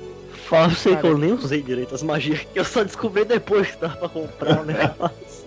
[0.47, 3.71] Fala pra você que eu nem usei direito as magias, que eu só descobri depois
[3.71, 5.45] que dava pra comprar o negócio.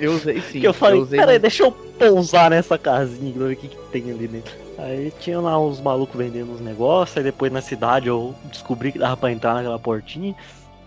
[0.00, 0.60] Eu usei sim.
[0.60, 3.76] que eu falei, usei peraí, deixa eu pousar nessa casinha pra ver o que, que
[3.92, 4.54] tem ali dentro.
[4.78, 8.98] Aí tinha lá uns malucos vendendo uns negócios, aí depois na cidade eu descobri que
[8.98, 10.34] dava pra entrar naquela portinha.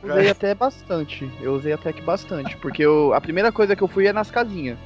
[0.01, 1.29] Usei até bastante.
[1.41, 2.57] Eu usei até que bastante.
[2.57, 4.79] Porque eu, a primeira coisa que eu fui é nas casinhas.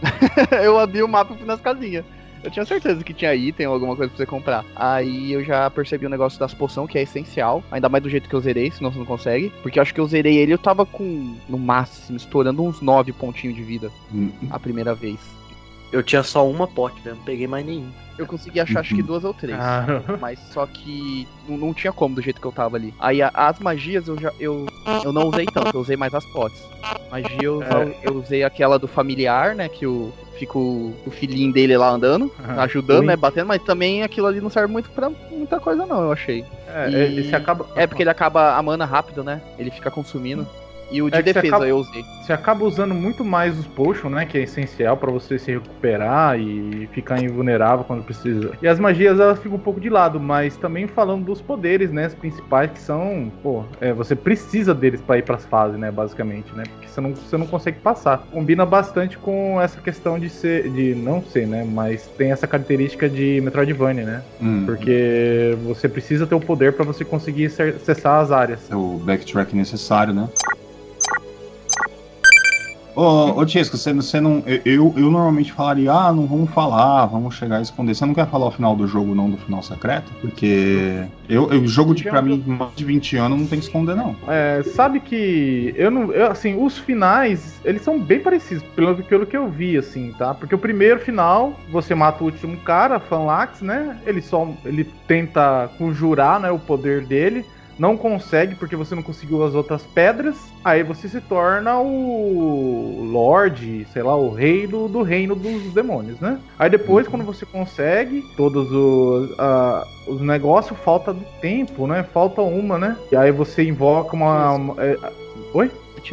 [0.64, 2.06] eu abri o mapa e fui nas casinhas.
[2.42, 4.64] Eu tinha certeza que tinha item ou alguma coisa pra você comprar.
[4.74, 7.62] Aí eu já percebi o negócio das poção, que é essencial.
[7.70, 9.52] Ainda mais do jeito que eu zerei, senão você não consegue.
[9.62, 13.12] Porque eu acho que eu zerei ele, eu tava com, no máximo, estourando uns 9
[13.12, 15.18] pontinhos de vida Hum, a primeira vez.
[15.92, 17.12] Eu tinha só uma pote, né?
[17.14, 17.90] Não peguei mais nenhum.
[18.18, 19.06] Eu consegui achar acho que Uhum.
[19.06, 19.58] duas ou três.
[19.60, 19.84] Ah,
[20.20, 22.94] Mas só que não, não tinha como do jeito que eu tava ali.
[22.98, 24.66] Aí a- as magias eu já eu,
[25.04, 26.62] eu não usei tanto, eu usei mais as potes.
[27.10, 27.94] Magia eu, É.
[28.04, 29.68] eu usei aquela do familiar, né?
[29.68, 32.62] Que o, fica o, o filhinho dele lá andando, Aham.
[32.62, 33.06] ajudando, Ui.
[33.06, 33.16] né?
[33.16, 36.42] Batendo, mas também aquilo ali não serve muito pra muita coisa, não, eu achei.
[36.68, 37.66] é, E- ele se acaba.
[37.76, 39.42] É porque ele acaba a mana rápido, né?
[39.58, 40.46] Ele fica consumindo.
[40.92, 42.04] E o de É que você defesa acaba- eu usei.
[42.22, 44.26] Você acaba usando muito mais os potion, né?
[44.26, 48.52] Que é essencial pra você se recuperar e ficar invulnerável quando precisa.
[48.62, 52.06] E as magias elas ficam um pouco de lado, mas também falando dos poderes, né?
[52.06, 55.90] Os principais que são, pô, é, você precisa deles pra ir pras fases, né?
[55.90, 56.62] Basicamente, né?
[56.70, 58.18] Porque você não, você não consegue passar.
[58.30, 61.66] Combina bastante com essa questão de ser, de não ser, né?
[61.68, 64.22] Mas tem essa característica de Metroidvania, né?
[64.40, 64.62] hum.
[64.66, 68.70] Porque você precisa ter o poder pra você conseguir acessar as áreas.
[68.70, 70.28] É o backtrack necessário, né?
[72.94, 74.42] Ô, ô Tiesco, você, você não.
[74.64, 77.94] Eu, eu normalmente falaria, ah, não vamos falar, vamos chegar a esconder.
[77.94, 80.12] Você não quer falar o final do jogo, não do final secreto?
[80.20, 83.96] Porque eu, eu jogo de, pra mim, mais de 20 anos não tem que esconder,
[83.96, 84.14] não.
[84.28, 86.12] É, sabe que eu não.
[86.12, 90.34] Eu, assim, os finais, eles são bem parecidos, pelo, pelo que eu vi, assim, tá?
[90.34, 93.98] Porque o primeiro final, você mata o último cara, Fanlax, né?
[94.06, 94.48] Ele só.
[94.64, 97.44] Ele tenta conjurar né, o poder dele
[97.78, 103.86] não consegue porque você não conseguiu as outras pedras, aí você se torna o Lorde,
[103.92, 106.38] sei lá, o rei do, do reino dos demônios, né?
[106.58, 107.12] Aí depois, uhum.
[107.12, 112.02] quando você consegue todos os, uh, os negócios, falta do tempo, né?
[112.02, 112.96] Falta uma, né?
[113.10, 114.52] E aí você invoca uma.
[114.52, 114.96] uma é...
[115.54, 115.70] Oi?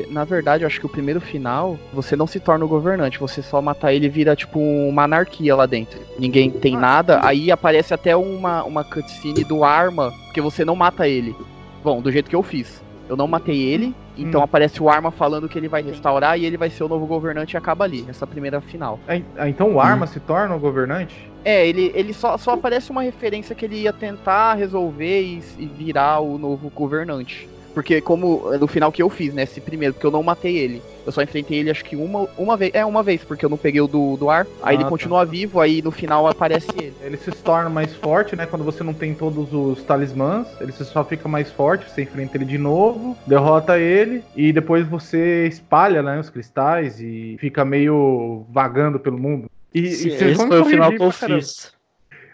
[0.10, 3.41] Na verdade, eu acho que o primeiro final, você não se torna o governante, você
[3.41, 5.99] só matar ele vira tipo uma anarquia lá dentro.
[6.17, 10.75] Ninguém tem ah, nada, aí aparece até uma, uma cutscene do Arma, porque você não
[10.75, 11.36] mata ele.
[11.84, 12.82] Bom, do jeito que eu fiz.
[13.08, 14.43] Eu não matei ele, então hum.
[14.43, 17.56] aparece o Arma falando que ele vai restaurar e ele vai ser o novo governante
[17.56, 18.99] e acaba ali, essa primeira final.
[19.08, 20.08] É, é então o Arma hum.
[20.08, 21.28] se torna o governante?
[21.43, 25.65] É, ele, ele só, só aparece uma referência que ele ia tentar resolver e, e
[25.65, 27.49] virar o novo governante.
[27.73, 29.43] Porque como no final que eu fiz, né?
[29.43, 30.82] Esse primeiro, porque eu não matei ele.
[31.05, 32.71] Eu só enfrentei ele acho que uma, uma vez.
[32.73, 34.45] É, uma vez, porque eu não peguei o do, do ar.
[34.62, 34.89] Aí ah, ele tá.
[34.89, 36.93] continua vivo, aí no final aparece ele.
[37.01, 38.45] Ele se torna mais forte, né?
[38.45, 42.45] Quando você não tem todos os talismãs, ele só fica mais forte, você enfrenta ele
[42.45, 48.99] de novo, derrota ele, e depois você espalha, né, os cristais e fica meio vagando
[48.99, 49.49] pelo mundo.
[49.73, 51.79] E, Sim, e esse foi o final que eu fiz.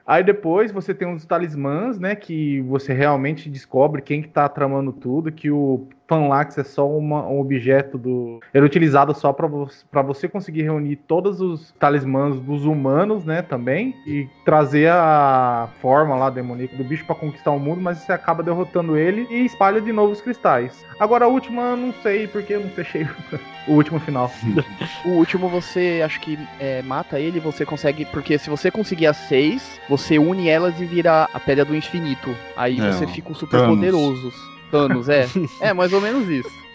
[0.06, 2.16] Aí depois você tem uns talismãs, né?
[2.16, 7.28] Que você realmente descobre quem que tá tramando tudo, que o Panlax é só uma,
[7.28, 8.40] um objeto do.
[8.54, 13.42] Ele é utilizado só para você conseguir reunir todos os talismãs dos humanos, né?
[13.42, 13.96] Também.
[14.06, 18.44] E trazer a forma lá demoníaca do bicho para conquistar o mundo, mas você acaba
[18.44, 20.86] derrotando ele e espalha de novo os cristais.
[21.00, 23.08] Agora a última, não sei porque eu não fechei
[23.68, 24.32] o último final.
[25.06, 28.06] o último você acho que é, mata ele, você consegue.
[28.06, 32.36] Porque se você conseguir as seis, você une elas e vira a pedra do infinito.
[32.56, 33.76] Aí é, você fica super Thanos.
[33.76, 34.55] poderoso.
[34.76, 35.28] Thanos, é.
[35.62, 36.66] é, mais ou menos isso.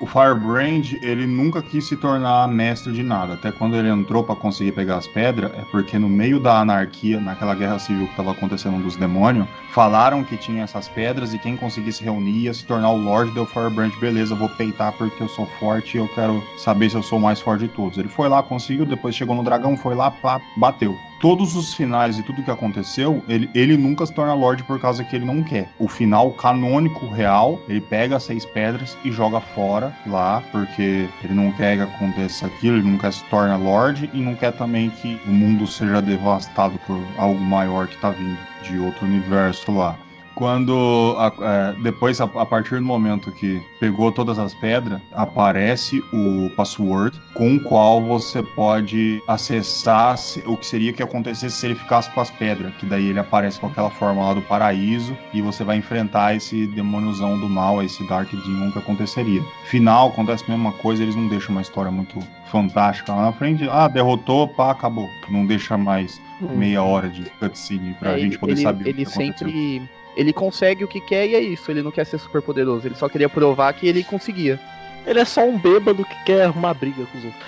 [0.00, 3.34] O Firebrand, ele nunca quis se tornar mestre de nada.
[3.34, 7.20] Até quando ele entrou para conseguir pegar as pedras, é porque no meio da anarquia,
[7.20, 11.54] naquela guerra civil que estava acontecendo dos demônios, falaram que tinha essas pedras e quem
[11.54, 13.92] conseguisse reunir ia se tornar o Lorde do Firebrand.
[14.00, 17.22] Beleza, vou peitar porque eu sou forte e eu quero saber se eu sou o
[17.22, 17.98] mais forte de todos.
[17.98, 22.18] Ele foi lá, conseguiu, depois chegou no dragão, foi lá, pá, bateu todos os finais
[22.18, 25.42] e tudo que aconteceu, ele, ele nunca se torna Lorde por causa que ele não
[25.42, 25.68] quer.
[25.78, 31.34] O final canônico real, ele pega as seis pedras e joga fora lá, porque ele
[31.34, 35.20] não quer que aconteça aquilo, ele quer se torna Lorde e não quer também que
[35.26, 39.96] o mundo seja devastado por algo maior que tá vindo de outro universo lá
[40.40, 46.02] quando a, é, depois a, a, partir do momento que pegou todas as pedras aparece
[46.14, 51.74] o password com o qual você pode acessar o que seria que acontecesse se ele
[51.74, 55.42] ficasse com as pedras que daí ele aparece com aquela forma lá do paraíso e
[55.42, 59.42] você vai enfrentar esse demôniozão do mal esse Dark Demon que aconteceria.
[59.66, 62.18] Final acontece a mesma coisa eles não deixam uma história muito
[62.50, 63.68] fantástica lá na frente.
[63.70, 65.06] Ah derrotou pá acabou.
[65.28, 66.56] Não deixa mais hum.
[66.56, 69.82] meia hora de cutscene pra é, gente poder ele, saber ele sempre
[70.16, 71.70] ele consegue o que quer e é isso.
[71.70, 72.86] Ele não quer ser super poderoso.
[72.86, 74.58] Ele só queria provar que ele conseguia.
[75.06, 77.42] Ele é só um bêbado que quer arrumar briga com os outros.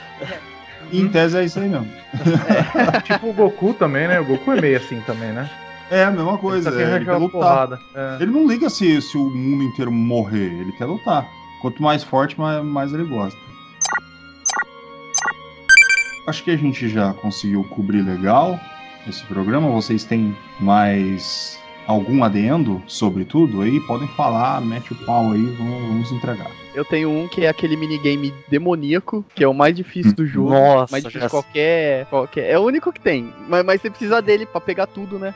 [0.93, 1.91] em tese é isso aí mesmo.
[2.97, 3.01] É.
[3.01, 4.21] tipo o Goku também, né?
[4.21, 5.51] O Goku é meio assim também, né?
[5.91, 6.71] É a mesma coisa.
[6.71, 7.69] Ele, é, ele quer lutar.
[7.95, 8.23] É.
[8.23, 10.61] Ele não liga se, se o mundo inteiro morrer.
[10.61, 11.29] Ele quer lutar.
[11.61, 13.39] Quanto mais forte, mais, mais ele gosta.
[16.27, 18.59] Acho que a gente já conseguiu cobrir legal
[19.07, 19.69] esse programa.
[19.71, 25.83] Vocês têm mais algum adendo sobre tudo aí, podem falar, mete o pau aí, vamos,
[25.83, 26.51] vamos entregar.
[26.75, 30.51] Eu tenho um que é aquele minigame demoníaco, que é o mais difícil do jogo.
[30.51, 32.51] Nossa, mais difícil qualquer, qualquer.
[32.51, 33.33] É o único que tem.
[33.47, 35.35] Mas, mas você precisa dele para pegar tudo, né?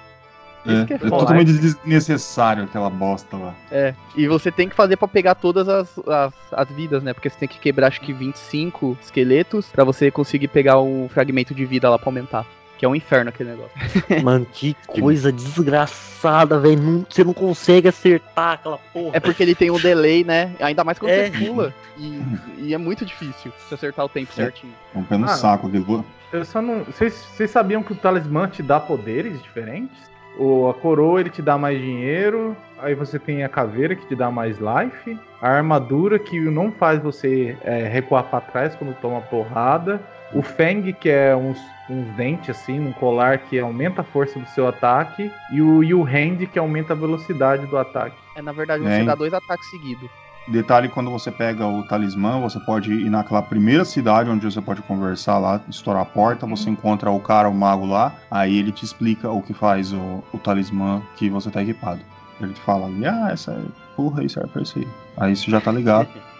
[0.66, 3.54] É, é, é totalmente desnecessário aquela bosta lá.
[3.70, 7.12] É, e você tem que fazer para pegar todas as, as, as, vidas, né?
[7.12, 11.54] Porque você tem que quebrar acho que 25 esqueletos para você conseguir pegar o fragmento
[11.54, 12.44] de vida lá pra aumentar.
[12.78, 13.72] Que é um inferno aquele negócio.
[14.22, 17.06] Mano, que coisa desgraçada, velho.
[17.08, 19.16] Você não consegue acertar aquela porra.
[19.16, 20.52] É porque ele tem um delay, né?
[20.60, 21.30] Ainda mais quando é.
[21.30, 21.74] você pula.
[21.96, 22.22] E,
[22.58, 24.34] e, é muito difícil você acertar o tempo é.
[24.34, 24.74] certinho.
[24.94, 26.04] Um pé no ah, saco aquilo.
[26.32, 26.84] Eu só não.
[26.84, 29.96] Vocês sabiam que o talismã te dá poderes diferentes?
[30.38, 34.14] O, a coroa ele te dá mais dinheiro, aí você tem a caveira que te
[34.14, 39.22] dá mais life, a armadura que não faz você é, recuar para trás quando toma
[39.22, 40.00] porrada,
[40.32, 41.58] o Feng, que é uns,
[41.88, 45.30] uns dentes assim, um colar que aumenta a força do seu ataque.
[45.52, 48.16] E o Yu Hand, que aumenta a velocidade do ataque.
[48.34, 49.04] É, na verdade, você é.
[49.04, 50.08] dá dois ataques seguidos.
[50.48, 54.80] Detalhe, quando você pega o talismã, você pode ir naquela primeira cidade onde você pode
[54.82, 58.84] conversar lá, estourar a porta, você encontra o cara, o mago lá, aí ele te
[58.84, 62.00] explica o que faz o, o talismã que você tá equipado.
[62.40, 63.60] Ele te fala ali, ah, essa
[63.96, 64.88] porra aí serve pra isso aí.
[65.16, 66.08] Aí você já tá ligado.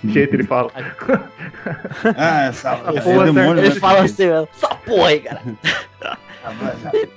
[0.00, 0.70] Que jeito ele fala.
[2.16, 3.80] ah, essa, esse porra demônio, Ele né?
[3.80, 5.42] fala assim, essa porra aí, cara.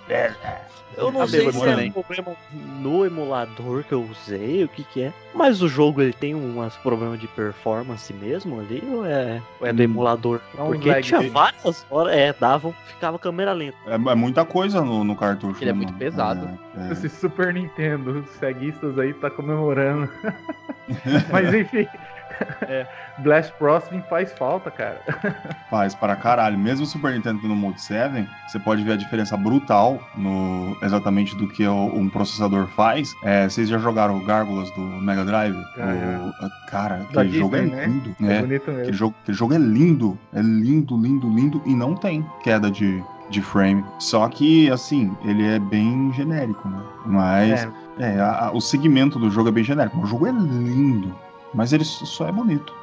[0.10, 0.32] é,
[0.98, 2.36] Eu não Tá sei se é um problema
[2.80, 5.14] no emulador que eu usei, o que que é.
[5.34, 9.74] Mas o jogo ele tem uns problemas de performance mesmo ali, ou é, ou é
[9.74, 9.86] do Hum.
[9.86, 10.40] emulador?
[10.56, 11.30] Dá uns Porque tinha aí.
[11.30, 13.78] várias horas, é, davam, ficava câmera lenta.
[13.88, 15.64] É, é muita coisa no, no cartucho.
[15.64, 16.48] Ele é né, muito pesado.
[16.78, 16.92] É, é.
[16.94, 20.08] Esse Super Nintendo, os ceguistas aí tá comemorando.
[21.32, 21.88] Mas enfim.
[22.64, 22.88] É.
[23.20, 25.00] Blast Crossing faz falta, cara.
[25.70, 26.58] Faz para caralho.
[26.58, 31.36] Mesmo o Super Nintendo no Mode 7, você pode ver a diferença brutal no exatamente
[31.36, 33.14] do que um processador faz.
[33.24, 35.56] É, vocês já jogaram o Gárgulas do Mega Drive?
[35.78, 37.86] Já, O- Cara, aquele jogo é Disney, né?
[37.88, 38.16] lindo.
[38.22, 38.94] É, É, bonito aquele, mesmo.
[38.94, 40.18] jogo, aquele jogo é lindo.
[40.34, 41.62] É lindo, lindo, lindo.
[41.66, 43.84] E não tem queda de, de frame.
[44.00, 46.82] Só que, assim, ele é bem genérico, né?
[47.06, 47.64] Mas.
[47.64, 50.00] É, É, a- a- o segmento do jogo é bem genérico.
[50.00, 51.16] O jogo é lindo,
[51.54, 52.74] mas ele só é bonito.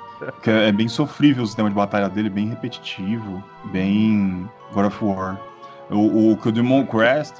[0.46, 5.40] É, é bem sofrível o sistema de batalha dele, bem repetitivo, bem God of War.
[5.90, 7.37] O, o, que o Demon Crest,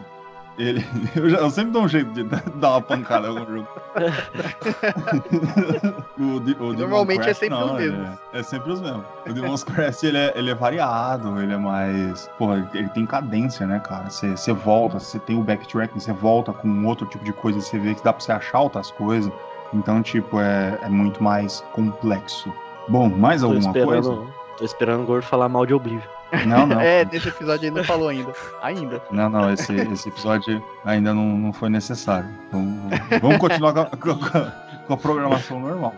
[0.59, 0.85] ele.
[1.15, 2.25] Eu, já- eu sempre dou um jeito de
[2.59, 3.69] dar uma pancada em algum jogo.
[6.19, 8.09] o, o Normalmente é Crest, sempre não, os mesmos.
[8.33, 9.05] É, é sempre os mesmos.
[9.29, 12.29] O Demon's Crest, ele é, ele é variado, ele é mais.
[12.39, 14.11] Pô, ele tem cadência, né, cara?
[14.11, 17.79] Você você volta, você tem o backtracking, você volta com outro tipo de coisa, você
[17.79, 19.33] vê que dá pra você achar outras coisas.
[19.73, 22.53] Então, tipo, é, é muito mais complexo.
[22.89, 23.99] Bom, mais Tô alguma coisa?
[24.11, 26.03] esperando, tô esperando o Gordo falar mal de Oblivion.
[26.47, 26.81] Não, não.
[26.83, 28.33] É, nesse episódio aí não falou ainda.
[28.63, 29.03] Ainda.
[29.11, 32.29] Não, não, esse, esse episódio ainda não, não foi necessário.
[32.49, 32.89] Então,
[33.21, 34.53] vamos continuar com a, com a-
[34.87, 35.95] com a programação normal.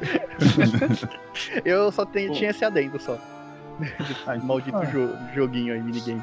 [1.64, 3.16] Eu só tenho, tinha esse adendo só.
[4.26, 4.84] Ah, então Maldito tá.
[4.86, 6.22] jo- joguinho aí, minigame.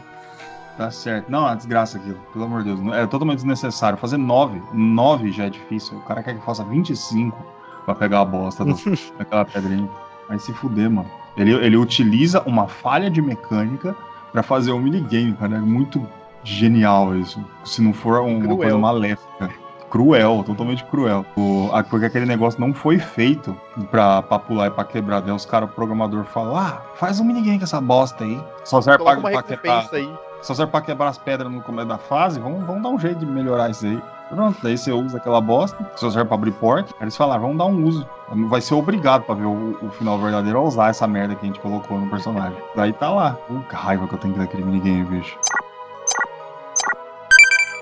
[0.80, 1.30] Tá certo.
[1.30, 2.96] Não, é uma desgraça aquilo, pelo amor de Deus.
[2.96, 3.98] É totalmente desnecessário.
[3.98, 5.98] Fazer 9, 9 já é difícil.
[5.98, 7.38] O cara quer que faça 25
[7.86, 8.74] pra pegar a bosta do,
[9.20, 9.90] daquela pedrinha.
[10.30, 11.10] Vai se fuder, mano.
[11.36, 13.94] Ele, ele utiliza uma falha de mecânica
[14.32, 15.58] pra fazer um minigame, cara.
[15.58, 16.02] É muito
[16.46, 17.44] genial isso.
[17.66, 19.50] Se não for um- uma coisa maléfica.
[19.90, 21.26] Cruel, totalmente cruel.
[21.36, 23.54] O, a- porque aquele negócio não foi feito
[23.92, 25.20] pra, pra pular e pra quebrar.
[25.20, 28.40] Daí os caras, o programador, falam: Ah, faz um minigame com essa bosta aí.
[28.64, 29.90] Só serve pra, Coloca uma pra quebrar.
[29.92, 30.29] aí.
[30.42, 33.20] Só serve pra quebrar as pedras no começo da fase, vamos, vamos dar um jeito
[33.20, 34.02] de melhorar isso aí.
[34.30, 36.94] Pronto, daí você usa aquela bosta, só serve pra abrir porta.
[37.00, 38.08] Aí eles falaram, vamos dar um uso.
[38.48, 41.48] Vai ser obrigado pra ver o, o final verdadeiro a usar essa merda que a
[41.48, 42.58] gente colocou no personagem.
[42.76, 43.32] Daí tá lá.
[43.48, 45.38] Pô, que raiva que eu tenho que daquele minigame, bicho.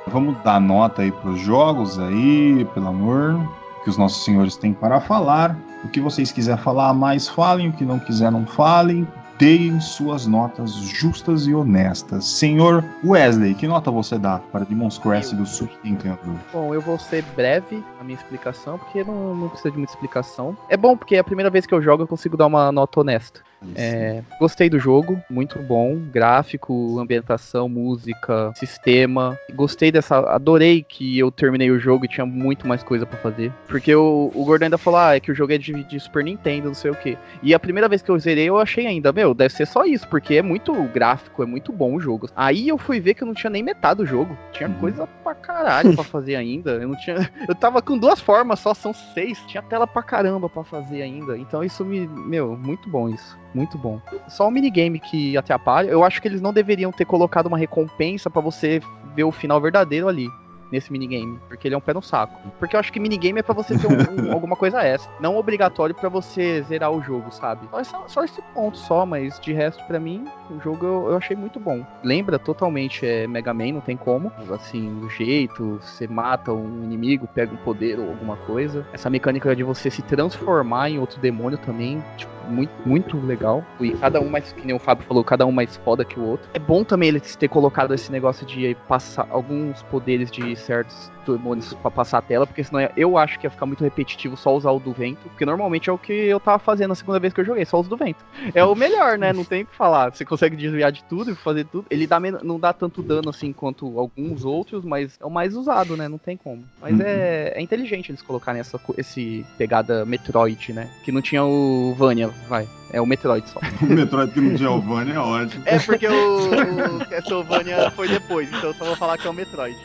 [0.07, 3.37] Vamos dar nota aí pros jogos aí, pelo amor.
[3.83, 5.55] Que os nossos senhores têm para falar.
[5.83, 7.69] O que vocês quiserem falar mais, falem.
[7.69, 9.05] O que não quiser, não falem
[9.37, 12.25] deem suas notas justas e honestas.
[12.25, 16.17] Senhor Wesley, que nota você dá para Demon's Crest do Super Nintendo?
[16.51, 20.57] Bom, eu vou ser breve na minha explicação, porque não, não precisa de muita explicação.
[20.69, 22.99] É bom, porque é a primeira vez que eu jogo eu consigo dar uma nota
[22.99, 23.46] honesta.
[23.75, 25.95] É, gostei do jogo, muito bom.
[26.11, 29.37] Gráfico, ambientação, música, sistema.
[29.55, 30.19] Gostei dessa.
[30.19, 33.51] Adorei que eu terminei o jogo e tinha muito mais coisa pra fazer.
[33.67, 36.23] Porque o, o Gordon ainda falou: ah, é que o jogo é de, de Super
[36.23, 37.17] Nintendo, não sei o quê.
[37.41, 40.07] E a primeira vez que eu zerei, eu achei ainda, meu, deve ser só isso,
[40.07, 42.29] porque é muito gráfico, é muito bom o jogo.
[42.35, 44.37] Aí eu fui ver que eu não tinha nem metade do jogo.
[44.51, 44.75] Tinha Uhum.
[44.75, 46.71] coisa pra caralho pra fazer ainda.
[46.71, 47.17] Eu não tinha.
[47.47, 49.39] Eu tava com duas formas, só são seis.
[49.47, 51.37] Tinha tela pra caramba pra fazer ainda.
[51.37, 52.05] Então isso me.
[52.07, 53.37] Meu, muito bom isso.
[53.53, 53.99] Muito bom.
[54.27, 55.89] Só um minigame que atrapalha.
[55.89, 58.81] Eu acho que eles não deveriam ter colocado uma recompensa pra você
[59.15, 60.27] ver o final verdadeiro ali.
[60.69, 62.37] Nesse minigame, porque ele é um pé no saco.
[62.59, 63.87] Porque eu acho que minigame é pra você ter um-
[64.29, 65.09] um- alguma coisa essa.
[65.17, 67.65] Não obrigatório pra você zerar o jogo, sabe?
[67.85, 71.37] Só, só esse ponto só, mas de resto, pra mim, o jogo eu, eu achei
[71.37, 71.85] muito bom.
[72.03, 74.29] Lembra totalmente é, Mega Man, não tem como.
[74.51, 78.85] Assim, o jeito, você mata um inimigo, pega um poder ou alguma coisa.
[78.91, 83.63] Essa mecânica de você se transformar em outro demônio também, tipo, muito, muito legal.
[83.79, 86.23] E cada um mais, que nem o Fábio falou, cada um mais foda que o
[86.23, 86.49] outro.
[86.53, 91.73] É bom também eles ter colocado esse negócio de passar alguns poderes de certos demônios
[91.73, 94.71] pra passar a tela, porque senão eu acho que ia ficar muito repetitivo só usar
[94.71, 97.41] o do vento, porque normalmente é o que eu tava fazendo a segunda vez que
[97.41, 98.23] eu joguei, só uso do vento.
[98.53, 99.33] É o melhor, né?
[99.33, 100.13] Não tem o que falar.
[100.15, 101.85] Você consegue desviar de tudo e fazer tudo.
[101.89, 105.97] Ele dá não dá tanto dano assim quanto alguns outros, mas é o mais usado,
[105.97, 106.07] né?
[106.07, 106.63] Não tem como.
[106.81, 107.01] Mas Uhum.
[107.05, 110.89] é, é inteligente eles colocarem essa esse pegada Metroid, né?
[111.03, 112.67] Que não tinha o Vania, vai.
[112.91, 113.59] É o Metroid só.
[113.81, 115.63] O Metroid que não tinha o Vania é ótimo.
[115.65, 119.77] É porque o Castlevania foi depois, então eu só vou falar que é o Metroid.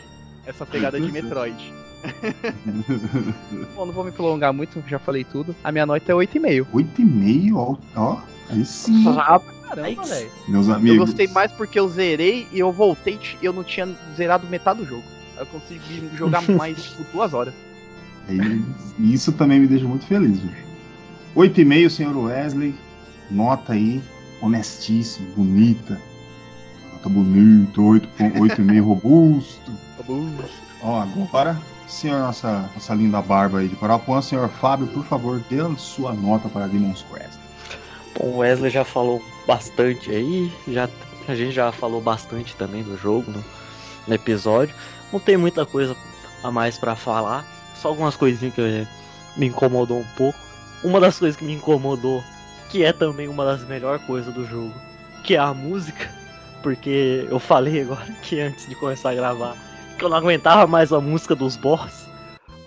[0.45, 1.73] Essa pegada de Metroid.
[3.75, 5.55] Bom, não vou me prolongar muito, já falei tudo.
[5.63, 6.65] A minha nota é 8,5.
[6.73, 7.75] 8,5, ó.
[7.95, 9.03] Ó, aí sim.
[9.05, 10.09] Rápido, caramba, sim.
[10.13, 10.31] velho.
[10.47, 10.97] Meus Eu amigos.
[11.09, 14.85] gostei mais porque eu zerei e eu voltei e eu não tinha zerado metade do
[14.85, 15.03] jogo.
[15.37, 17.53] Eu consegui jogar mais, tipo, duas horas.
[18.29, 20.63] E Isso também me deixa muito feliz, bicho.
[21.35, 22.75] 8,5, senhor Wesley.
[23.31, 24.01] Nota aí,
[24.41, 25.99] honestíssima, bonita.
[26.93, 29.71] Nota bonita, 8 pon- 8,5 robusto.
[30.81, 31.57] Ó, agora,
[31.87, 36.13] senhor, nossa, nossa linda barba aí de Parapuã, senhor Fábio, por favor, dê a sua
[36.13, 37.39] nota para Demon's Quest.
[38.19, 40.89] Bom, o Wesley já falou bastante aí, já,
[41.27, 43.43] a gente já falou bastante também do jogo no,
[44.07, 44.75] no episódio.
[45.11, 45.95] Não tem muita coisa
[46.43, 47.45] a mais pra falar,
[47.81, 48.87] só algumas coisinhas que eh,
[49.37, 50.37] me incomodou um pouco.
[50.83, 52.23] Uma das coisas que me incomodou,
[52.69, 54.73] que é também uma das melhores coisas do jogo,
[55.23, 56.09] que é a música,
[56.61, 59.55] porque eu falei agora que antes de começar a gravar
[59.97, 62.05] que eu não aguentava mais a música dos boss,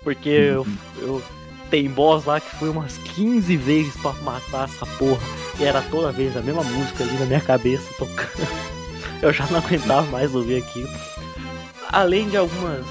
[0.03, 1.21] porque eu, eu
[1.69, 5.21] tem boss lá que foi umas 15 vezes pra matar essa porra.
[5.59, 8.47] E era toda vez a mesma música ali na minha cabeça tocando.
[9.21, 10.89] Eu já não aguentava mais ouvir aquilo.
[11.91, 12.85] Além de algumas.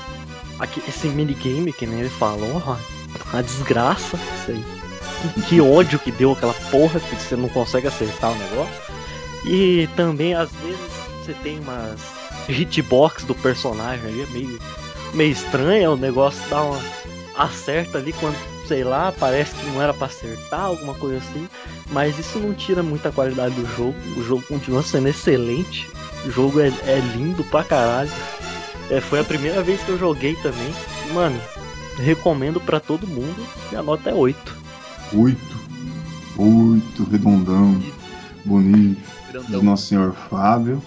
[0.58, 2.62] Aqui, esse minigame que nem ele falou,
[3.32, 4.75] uma desgraça isso aí.
[5.48, 8.74] Que, ódio que deu aquela porra que você não consegue acertar o negócio.
[9.46, 10.80] E também às vezes
[11.24, 12.00] você tem umas
[12.48, 14.58] hitbox do personagem aí, meio,
[15.14, 16.80] meio estranha, o negócio dá uma.
[17.36, 18.36] acerta ali quando
[18.66, 21.48] sei lá, parece que não era pra acertar, alguma coisa assim.
[21.90, 23.94] Mas isso não tira muita qualidade do jogo.
[24.16, 25.88] O jogo continua sendo excelente.
[26.24, 28.10] O jogo é, é lindo pra caralho.
[28.90, 30.74] É, foi a primeira vez que eu joguei também.
[31.12, 31.40] Mano,
[31.98, 33.46] recomendo pra todo mundo.
[33.70, 34.55] Minha nota é 8.
[35.12, 35.38] 8.
[36.38, 37.80] 8, redondão,
[38.44, 39.00] bonito.
[39.32, 39.62] do Grandão.
[39.62, 40.82] nosso senhor Fábio.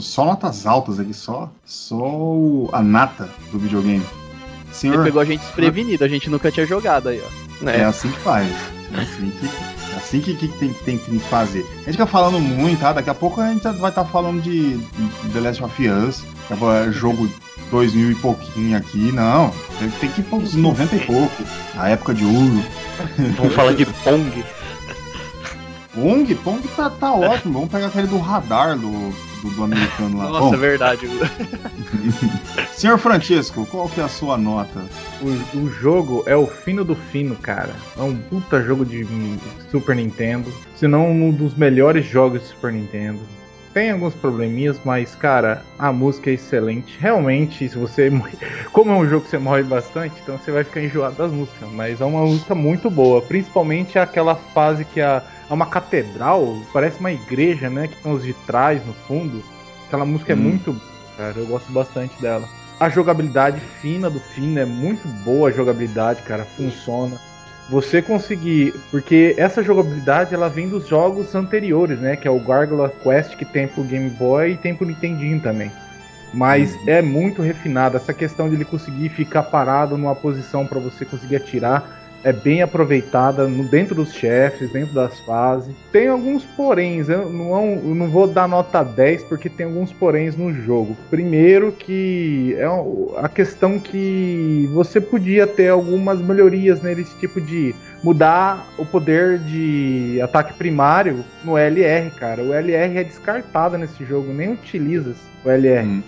[0.00, 3.98] Só notas altas aqui, só, só o- a nata do videogame.
[4.02, 7.68] Ele Senhor, pegou a gente desprevenido, a gente nunca tinha jogado aí, ó.
[7.68, 8.48] é assim que faz.
[8.92, 11.60] É assim que, é assim que, que tem, tem que fazer.
[11.60, 12.92] A gente fica falando muito, tá?
[12.92, 14.78] Daqui a pouco a gente vai estar falando de
[15.32, 16.52] The Last of Us, que
[17.74, 19.10] jogo 2000 e pouquinho aqui.
[19.12, 21.42] Não, tem, tem que ir para uns 90 e pouco.
[21.76, 22.64] A época de ouro.
[23.36, 24.44] Vamos falar de Pong.
[25.92, 27.54] Pong, Pong tá, tá ótimo.
[27.54, 29.10] Vamos pegar aquele do radar do,
[29.42, 30.28] do, do americano lá.
[30.28, 31.08] Nossa, Bom, é verdade.
[32.74, 34.84] senhor Francisco, qual que é a sua nota?
[35.20, 37.74] O, o jogo é o fino do fino, cara.
[37.96, 39.06] É um puta jogo de
[39.70, 40.52] Super Nintendo.
[40.76, 43.20] Se não um dos melhores jogos de Super Nintendo.
[43.74, 46.96] Tem alguns probleminhas, mas, cara, a música é excelente.
[47.00, 48.08] Realmente, se você.
[48.72, 51.68] Como é um jogo que você morre bastante, então você vai ficar enjoado das músicas.
[51.72, 53.20] Mas é uma música muito boa.
[53.20, 57.88] Principalmente aquela fase que a- é uma catedral, parece uma igreja, né?
[57.88, 59.42] Que tem os vitrais no fundo.
[59.88, 60.38] Aquela música é Hum.
[60.38, 60.82] muito boa,
[61.16, 61.34] cara.
[61.36, 62.48] Eu gosto bastante dela.
[62.78, 67.16] A jogabilidade fina do fino é muito boa a jogabilidade, cara, funciona.
[67.70, 72.92] Você conseguir, porque essa jogabilidade ela vem dos jogos anteriores, né, que é o Gargoyle
[73.02, 75.72] Quest que tem pro Game Boy e tem pro Nintendinho também.
[76.32, 81.04] Mas é muito refinado essa questão de ele conseguir ficar parado numa posição para você
[81.04, 85.74] conseguir atirar é bem aproveitada dentro dos chefes, dentro das fases.
[85.92, 90.34] Tem alguns poréns, eu não, eu não vou dar nota 10 porque tem alguns poréns
[90.34, 90.96] no jogo.
[91.10, 92.66] Primeiro que é
[93.18, 100.18] a questão que você podia ter algumas melhorias nesse tipo de mudar o poder de
[100.22, 102.42] ataque primário no LR, cara.
[102.42, 105.14] O LR é descartado nesse jogo, nem utiliza
[105.44, 105.86] o LR.
[105.86, 106.02] Hum,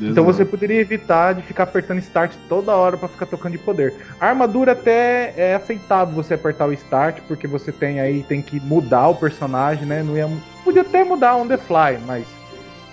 [0.00, 3.94] Então você poderia evitar de ficar apertando start toda hora pra ficar tocando de poder.
[4.18, 8.58] A armadura até é aceitável você apertar o start, porque você tem aí tem que
[8.60, 10.02] mudar o personagem, né?
[10.02, 10.28] Não ia
[10.64, 12.26] podia até mudar on the fly, mas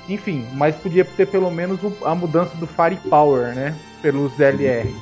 [0.09, 3.73] enfim, mas podia ter pelo menos o- a mudança do firepower, né?
[4.01, 4.93] Pelos LR.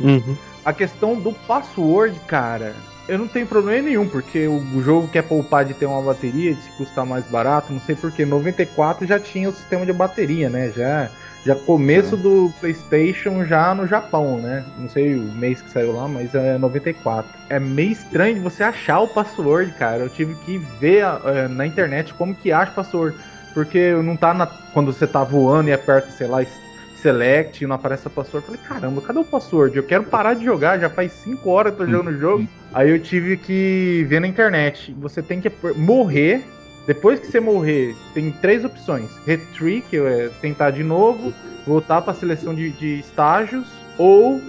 [0.00, 0.36] Uhum.
[0.64, 2.74] A questão do password, cara,
[3.08, 6.52] eu não tenho problema nenhum, porque o o jogo quer poupar de ter uma bateria,
[6.54, 8.26] de se custar mais barato, não sei porquê.
[8.26, 10.70] 94 já tinha o sistema de bateria, né?
[10.76, 11.08] Já,
[11.46, 14.64] já começo do PlayStation já no Japão, né?
[14.76, 17.30] Não sei o mês que saiu lá, mas é 94.
[17.48, 19.98] É meio estranho você achar o password, cara.
[19.98, 23.16] Eu tive que ver eh, na internet como que acha o password.
[23.54, 26.44] Porque não tá na, quando você tá voando e aperta, sei lá,
[26.96, 28.48] select e não aparece a password.
[28.48, 29.76] Eu falei, caramba, cadê o password?
[29.76, 32.48] Eu quero parar de jogar, já faz 5 horas que eu tô jogando o jogo.
[32.74, 34.92] Aí eu tive que ver na internet.
[34.98, 36.44] Você tem que morrer.
[36.86, 41.32] Depois que você morrer, tem três opções: Retry, que é tentar de novo,
[41.66, 43.66] voltar pra seleção de, de estágios,
[43.98, 44.40] ou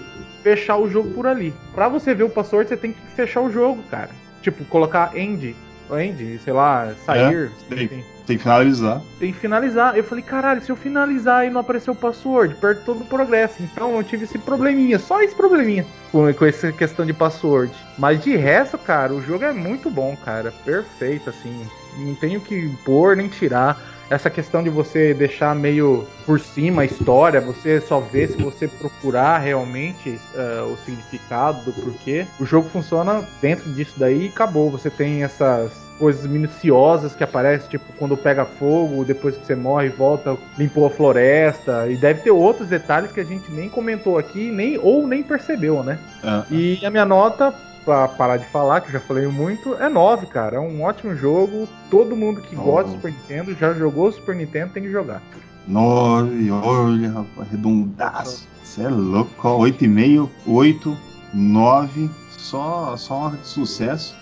[0.43, 1.53] fechar o jogo por ali.
[1.73, 4.11] Pra você ver o password, você tem que fechar o jogo, cara.
[4.41, 5.55] Tipo, colocar end
[5.95, 7.51] end, sei lá, sair.
[7.69, 7.83] tem.
[7.83, 8.03] enfim.
[8.25, 9.01] Tem que finalizar.
[9.19, 9.97] tem que finalizar.
[9.97, 13.63] Eu falei, caralho, se eu finalizar e não aparecer o password, perto todo o progresso.
[13.63, 17.71] Então eu tive esse probleminha, só esse probleminha com, com essa questão de password.
[17.97, 20.53] Mas de resto, cara, o jogo é muito bom, cara.
[20.65, 21.65] Perfeito, assim.
[21.97, 23.81] Não tenho que pôr nem tirar.
[24.09, 28.65] Essa questão de você deixar meio por cima a história, você só vê se você
[28.65, 32.25] procurar realmente eh, o significado do porquê.
[32.39, 34.71] O jogo funciona dentro disso daí e acabou.
[34.71, 39.89] Você tem essas coisas minuciosas que aparecem, tipo quando pega fogo, depois que você morre,
[39.89, 41.87] volta, limpou a floresta.
[41.89, 45.83] E deve ter outros detalhes que a gente nem comentou aqui, nem ou nem percebeu,
[45.83, 45.99] né?
[46.23, 46.53] É.
[46.53, 47.53] E a minha nota,
[47.88, 50.57] pra parar de falar, que eu já falei muito, é 9, cara.
[50.57, 51.69] É um ótimo jogo.
[51.89, 52.61] Todo mundo que Oh.
[52.63, 55.21] gosta do Super Nintendo, já jogou o Super Nintendo, tem que jogar.
[55.65, 58.45] Nove, olha, rapaz, redondaço.
[58.61, 60.97] Você é louco, ó, oito e meio, oito,
[61.33, 64.13] nove, só, só uma de sucesso.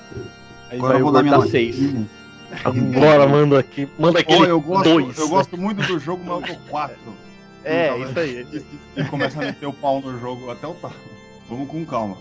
[0.70, 1.76] Aí Agora vai eu o vou dar minha da 6.
[1.82, 2.05] notinha.
[2.63, 3.89] Agora manda aqui.
[3.97, 5.18] Manda Ó, aquele eu gosto, dois.
[5.18, 6.97] eu gosto muito do jogo, mas eu dou quatro.
[7.63, 8.47] É, Então, isso aí.
[8.95, 10.93] E começa a meter o pau no jogo até o talo.
[11.49, 12.16] Vamos com calma.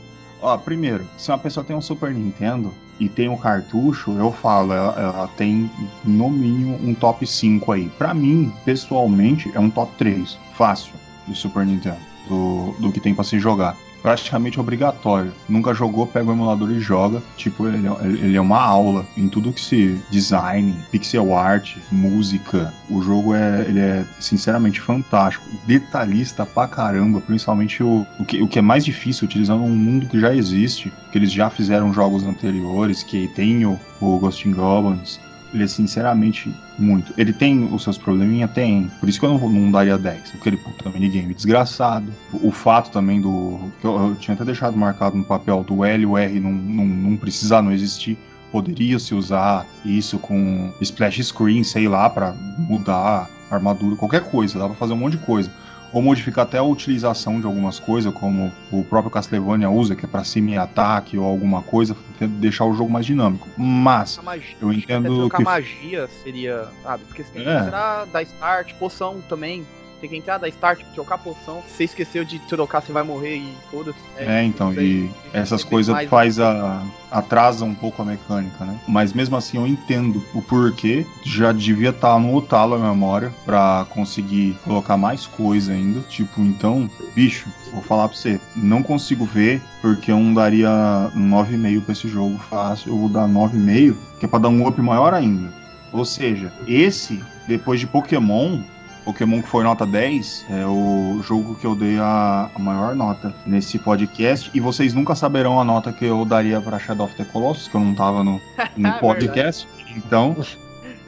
[0.44, 2.70] Ó, primeiro, se uma pessoa tem um Super Nintendo
[3.00, 5.70] e tem um cartucho, eu falo, ela, ela tem
[6.04, 7.88] no mínimo um top 5 aí.
[7.96, 10.38] Pra mim, pessoalmente, é um top 3.
[10.54, 10.92] Fácil
[11.26, 11.96] de Super Nintendo.
[12.28, 13.74] Do, do que tem pra se jogar.
[14.04, 15.32] Praticamente obrigatório.
[15.48, 17.22] Nunca jogou, pega o emulador e joga.
[17.38, 22.70] Tipo, ele, é- ele é uma aula em tudo que se design, pixel art, música.
[22.90, 25.46] O jogo é, ele é sinceramente fantástico.
[25.66, 30.06] Detalhista pra caramba, principalmente o, o, que, o que é mais difícil, utilizando um mundo
[30.06, 34.52] que já existe, que eles já fizeram jogos anteriores, que tem o, o Ghost in
[34.52, 35.18] Goblins.
[35.54, 37.14] Ele é sinceramente muito.
[37.16, 38.48] Ele tem os seus probleminha?
[38.48, 38.90] Tem.
[38.98, 40.34] Por isso que eu não, não daria 10.
[40.34, 42.12] Aquele puta minigame desgraçado.
[42.32, 43.70] O, o fato também do.
[43.80, 46.50] que eu, eu tinha até deixado marcado no papel do L e o R não,
[46.50, 48.18] não, não precisar, não existir.
[48.50, 54.58] Poderia se usar isso com splash screen, sei lá, pra mudar armadura, qualquer coisa.
[54.58, 55.50] Dá pra fazer um monte de coisa.
[55.94, 60.08] Ou modificar até a utilização de algumas coisas, como o próprio Castlevania usa, que é
[60.08, 63.48] pra semi-ataque ou alguma coisa, deixar o jogo mais dinâmico.
[63.56, 64.56] Mas, A magia.
[64.60, 67.04] eu entendo que magia seria, sabe?
[67.04, 67.70] Porque você tem que É.
[67.70, 69.64] dar start, poção também.
[70.04, 71.62] Tem que entrar, dar start, trocar poção.
[71.66, 73.96] Se você esqueceu de trocar, você vai morrer e foda-se.
[74.18, 74.86] É, então, isso aí.
[74.86, 78.78] e essas é coisas faz a atrasa um pouco a mecânica, né?
[78.86, 81.06] Mas mesmo assim eu entendo o porquê.
[81.24, 86.00] Já devia estar no talo a memória pra conseguir colocar mais coisa ainda.
[86.00, 90.68] Tipo, então, bicho, vou falar pra você, não consigo ver porque eu não daria
[91.16, 92.92] 9,5 pra esse jogo fácil.
[92.92, 95.50] Eu vou dar 9,5, que é pra dar um up maior ainda.
[95.94, 98.60] Ou seja, esse, depois de Pokémon,
[99.04, 103.34] Pokémon que foi nota 10, é o jogo que eu dei a, a maior nota
[103.46, 104.50] nesse podcast.
[104.54, 107.74] E vocês nunca saberão a nota que eu daria pra Shadow of the Colossus, que
[107.74, 108.32] eu não tava no,
[108.76, 109.00] no Verdade.
[109.00, 109.68] podcast.
[109.94, 110.36] Então,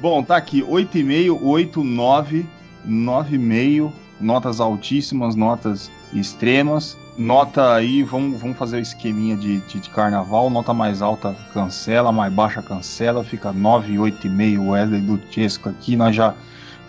[0.00, 2.46] bom, tá aqui 8,5, 8, 9,
[2.86, 6.96] 9,5, notas altíssimas, notas extremas.
[7.16, 10.50] Nota aí, vamos, vamos fazer o esqueminha de, de, de carnaval.
[10.50, 13.24] Nota mais alta cancela, mais baixa cancela.
[13.24, 15.96] Fica 9, 8,5 Wesley do Chesco aqui.
[15.96, 16.34] Nós já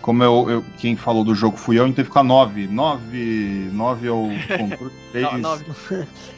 [0.02, 2.66] como eu, eu- quem falou do jogo fui eu, então fica 9.
[2.68, 4.28] 9, 9 é o
[4.58, 4.92] controle.
[5.14, 5.64] Não, nove.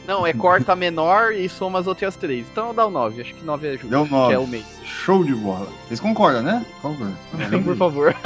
[0.07, 2.45] Não, é corta menor e soma as outras três.
[2.51, 3.21] Então dá o 9.
[3.21, 3.87] Acho que 9 é justo.
[3.87, 4.33] Deu Que 9.
[4.33, 4.65] é o mês.
[4.83, 5.67] Show de bola.
[5.87, 6.65] Vocês concordam, né?
[6.81, 7.15] Concordam.
[7.63, 8.15] Por favor.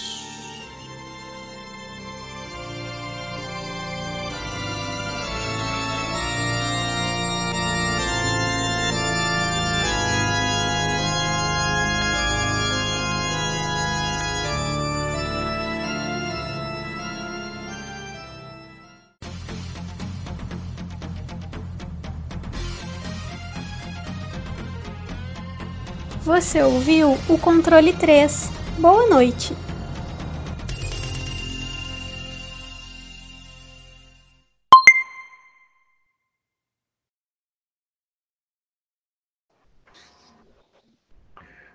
[26.53, 28.53] Você ouviu o controle 3.
[28.79, 29.55] Boa noite.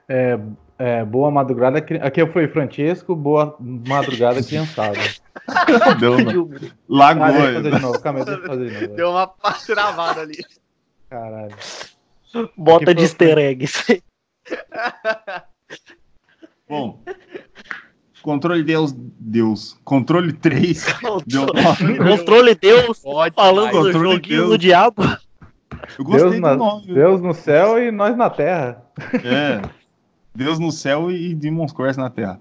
[0.07, 0.39] É,
[0.77, 1.79] é, boa madrugada.
[1.79, 4.99] Aqui foi Francesco, boa madrugada, criançada.
[5.99, 6.71] Deu, né?
[7.01, 7.71] Ah, deixa eu fazer Lagoa.
[7.71, 8.95] de novo, calma aí, deixa eu fazer de novo.
[8.95, 9.27] Deu uma
[9.65, 10.37] travada ali.
[11.09, 11.55] Caralho.
[12.55, 13.65] Bota Aqui de easter egg.
[16.67, 17.01] Bom.
[18.21, 18.93] Controle Deus.
[18.97, 19.77] Deus.
[19.83, 20.85] Controle 3.
[21.25, 21.97] Deu nome.
[22.17, 23.35] Controle Deus, Pode.
[23.35, 24.49] falando do Controle joguinho Deus.
[24.49, 25.03] do diabo.
[25.97, 26.93] Eu gostei Deus, na- do nome.
[26.93, 28.83] Deus no céu e nós na terra.
[29.23, 29.61] É.
[30.35, 32.35] Deus no céu e Demon's Quest na Terra.